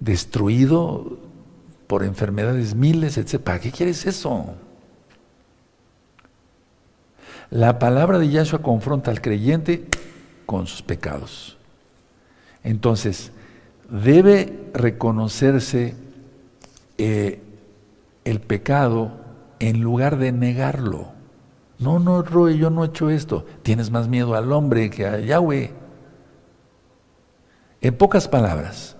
[0.00, 1.18] destruido
[1.86, 3.40] por enfermedades miles, etc.
[3.40, 4.54] ¿Para qué quieres eso?
[7.50, 9.88] La palabra de Yahshua confronta al creyente
[10.46, 11.57] con sus pecados.
[12.64, 13.32] Entonces,
[13.90, 15.94] debe reconocerse
[16.98, 17.40] eh,
[18.24, 19.12] el pecado
[19.58, 21.12] en lugar de negarlo.
[21.78, 23.46] No, no, Roy, yo no he hecho esto.
[23.62, 25.72] Tienes más miedo al hombre que a Yahweh.
[27.80, 28.96] En pocas palabras,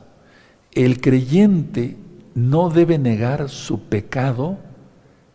[0.72, 1.96] el creyente
[2.34, 4.58] no debe negar su pecado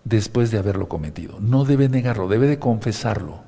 [0.06, 1.40] después de haberlo cometido.
[1.42, 3.42] No debe negarlo, debe de confesarlo.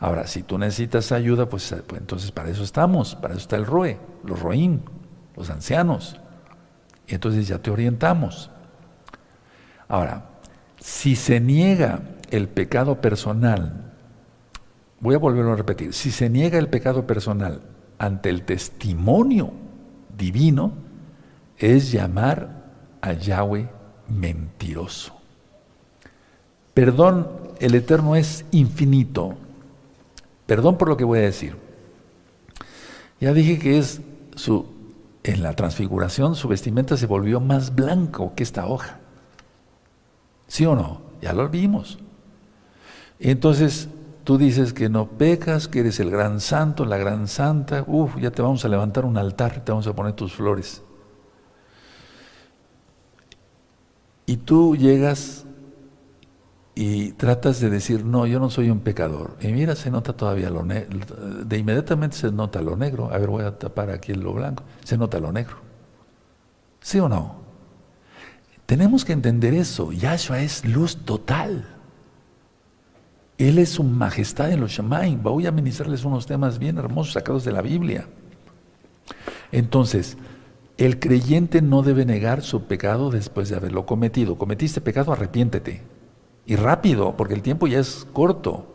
[0.00, 3.66] Ahora, si tú necesitas ayuda, pues, pues entonces para eso estamos, para eso está el
[3.66, 4.82] ROE, los ROIN,
[5.36, 6.20] los ancianos.
[7.06, 8.50] Y entonces ya te orientamos.
[9.88, 10.26] Ahora,
[10.78, 13.92] si se niega el pecado personal,
[15.00, 17.62] voy a volverlo a repetir, si se niega el pecado personal
[17.98, 19.52] ante el testimonio
[20.16, 20.72] divino,
[21.56, 22.66] es llamar
[23.00, 23.68] a Yahweh
[24.08, 25.14] mentiroso.
[26.74, 27.28] Perdón,
[27.58, 29.36] el Eterno es infinito.
[30.48, 31.56] Perdón por lo que voy a decir.
[33.20, 34.00] Ya dije que es
[34.34, 34.64] su,
[35.22, 38.98] en la transfiguración su vestimenta se volvió más blanco que esta hoja.
[40.46, 41.02] ¿Sí o no?
[41.20, 41.98] Ya lo vimos.
[43.20, 43.90] Entonces,
[44.24, 48.30] tú dices que no pecas, que eres el gran santo, la gran santa, uff, ya
[48.30, 50.80] te vamos a levantar un altar, te vamos a poner tus flores.
[54.24, 55.44] Y tú llegas
[56.80, 59.36] y tratas de decir, no, yo no soy un pecador.
[59.40, 60.96] Y mira, se nota todavía lo negro,
[61.44, 63.12] de inmediatamente se nota lo negro.
[63.12, 64.62] A ver, voy a tapar aquí lo blanco.
[64.84, 65.56] Se nota lo negro.
[66.80, 67.34] ¿Sí o no?
[68.64, 69.90] Tenemos que entender eso.
[69.90, 71.66] Yahshua es luz total.
[73.38, 75.20] Él es su majestad en los Shemaim.
[75.20, 78.06] Voy a ministrarles unos temas bien hermosos sacados de la Biblia.
[79.50, 80.16] Entonces,
[80.76, 84.38] el creyente no debe negar su pecado después de haberlo cometido.
[84.38, 85.97] Cometiste pecado, arrepiéntete.
[86.48, 88.74] Y rápido, porque el tiempo ya es corto.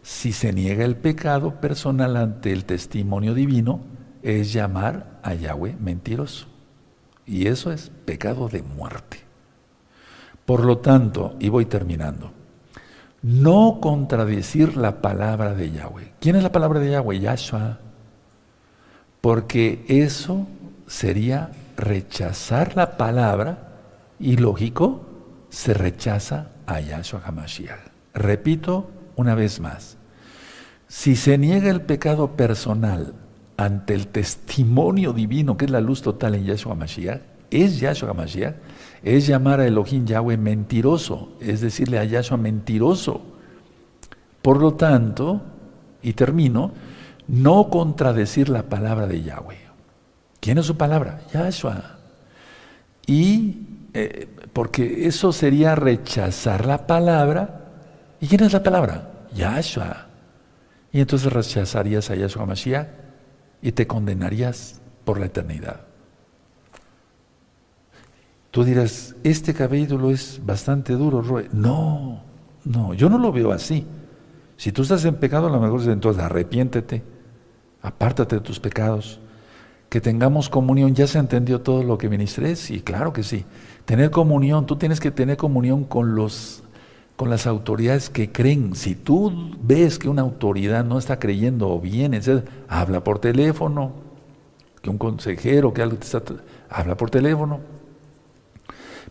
[0.00, 3.80] Si se niega el pecado personal ante el testimonio divino,
[4.22, 6.46] es llamar a Yahweh mentiroso.
[7.26, 9.18] Y eso es pecado de muerte.
[10.46, 12.30] Por lo tanto, y voy terminando,
[13.22, 16.12] no contradecir la palabra de Yahweh.
[16.20, 17.18] ¿Quién es la palabra de Yahweh?
[17.18, 17.80] Yahshua.
[19.20, 20.46] Porque eso
[20.86, 23.80] sería rechazar la palabra
[24.20, 25.06] y lógico,
[25.48, 27.80] se rechaza a Yahshua HaMashiach.
[28.14, 29.96] Repito una vez más,
[30.88, 33.14] si se niega el pecado personal
[33.56, 38.54] ante el testimonio divino, que es la luz total en Yahshua HaMashiach, es Yahshua HaMashiach,
[39.02, 43.22] es llamar a Elohim Yahweh mentiroso, es decirle a Yahshua mentiroso.
[44.42, 45.42] Por lo tanto,
[46.02, 46.72] y termino,
[47.28, 49.58] no contradecir la palabra de Yahweh.
[50.40, 51.20] ¿Quién es su palabra?
[51.32, 51.98] Yahshua.
[53.06, 57.66] Y eh, porque eso sería rechazar la palabra.
[58.20, 59.26] ¿Y quién es la palabra?
[59.34, 60.06] Yahshua.
[60.92, 62.88] Y entonces rechazarías a Yahshua Mashiach
[63.62, 65.80] y te condenarías por la eternidad.
[68.50, 71.48] Tú dirás, este capítulo es bastante duro, Roy.
[71.52, 72.22] No,
[72.64, 73.86] no, yo no lo veo así.
[74.56, 77.02] Si tú estás en pecado, a lo mejor entonces arrepiéntete,
[77.82, 79.20] apártate de tus pecados,
[79.88, 80.94] que tengamos comunión.
[80.94, 82.56] ¿Ya se entendió todo lo que ministré?
[82.56, 83.44] Sí, claro que sí.
[83.84, 86.62] Tener comunión, tú tienes que tener comunión con los
[87.16, 88.74] con las autoridades que creen.
[88.74, 92.18] Si tú ves que una autoridad no está creyendo o bien,
[92.66, 93.92] habla por teléfono,
[94.80, 96.22] que un consejero, que algo te está
[96.70, 97.60] habla por teléfono.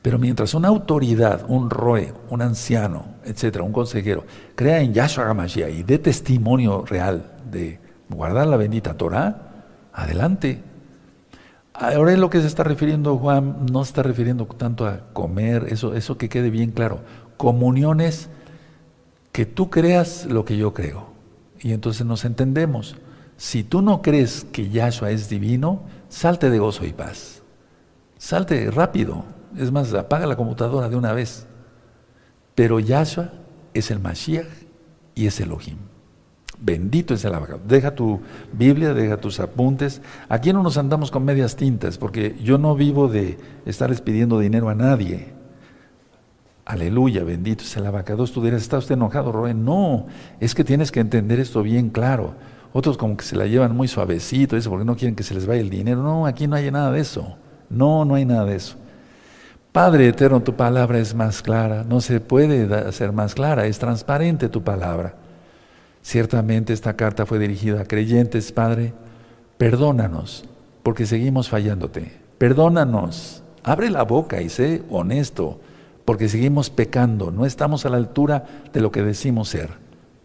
[0.02, 4.24] Pero mientras una autoridad, un roe, un anciano, etcétera, un consejero,
[4.56, 9.52] crea en Yahshua HaMashiach y dé testimonio real de guardar la bendita Torah,
[9.94, 10.64] adelante.
[11.82, 15.68] Ahora es lo que se está refiriendo Juan, no se está refiriendo tanto a comer,
[15.70, 17.00] eso, eso que quede bien claro.
[17.38, 18.30] Comuniones
[19.32, 21.08] que tú creas lo que yo creo.
[21.62, 22.98] Y entonces nos entendemos.
[23.38, 27.44] Si tú no crees que Yahshua es divino, salte de gozo y paz.
[28.18, 29.24] Salte rápido.
[29.58, 31.48] Es más, apaga la computadora de una vez.
[32.56, 33.32] Pero Yahshua
[33.74, 34.48] es el Mashiach
[35.16, 35.78] y es Elohim.
[36.62, 37.62] Bendito es el abogado.
[37.66, 38.20] Deja tu
[38.52, 40.02] Biblia, deja tus apuntes.
[40.28, 44.68] Aquí no nos andamos con medias tintas, porque yo no vivo de estarles pidiendo dinero
[44.68, 45.34] a nadie.
[46.66, 48.34] Aleluya, bendito es el abacados.
[48.34, 49.54] Tú dirás, ¿está usted enojado, Roe?
[49.54, 50.08] No,
[50.40, 52.36] es que tienes que entender esto bien claro.
[52.74, 55.48] Otros como que se la llevan muy suavecito, eso porque no quieren que se les
[55.48, 56.04] vaya el dinero.
[56.04, 57.38] No, aquí no hay nada de eso.
[57.70, 58.76] No, no hay nada de eso.
[59.72, 61.86] Padre eterno, tu palabra es más clara.
[61.88, 65.16] No se puede hacer más clara, es transparente tu palabra.
[66.10, 68.94] Ciertamente esta carta fue dirigida a creyentes, Padre.
[69.60, 70.44] Perdónanos,
[70.82, 72.12] porque seguimos fallándote.
[72.40, 73.44] Perdónanos.
[73.64, 75.60] Abre la boca y sé honesto,
[76.06, 77.30] porque seguimos pecando.
[77.30, 78.44] No estamos a la altura
[78.74, 79.70] de lo que decimos ser.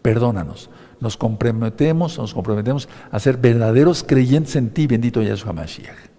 [0.01, 0.71] perdónanos.
[0.99, 6.09] Nos comprometemos, nos comprometemos a ser verdaderos creyentes en ti, bendito Yahshua Mashiach.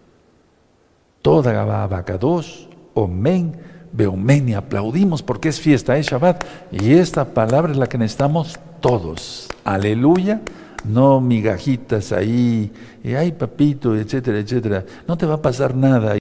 [1.23, 3.57] Toda Gabá dos, Omen,
[3.93, 6.45] Beomen, y aplaudimos porque es fiesta, es Shabbat.
[6.71, 9.49] Y esta palabra es la que necesitamos todos.
[9.65, 10.41] Aleluya.
[10.85, 12.71] No migajitas ahí,
[13.03, 14.85] y ay papito, etcétera, etcétera.
[15.09, 16.15] No te va a pasar nada.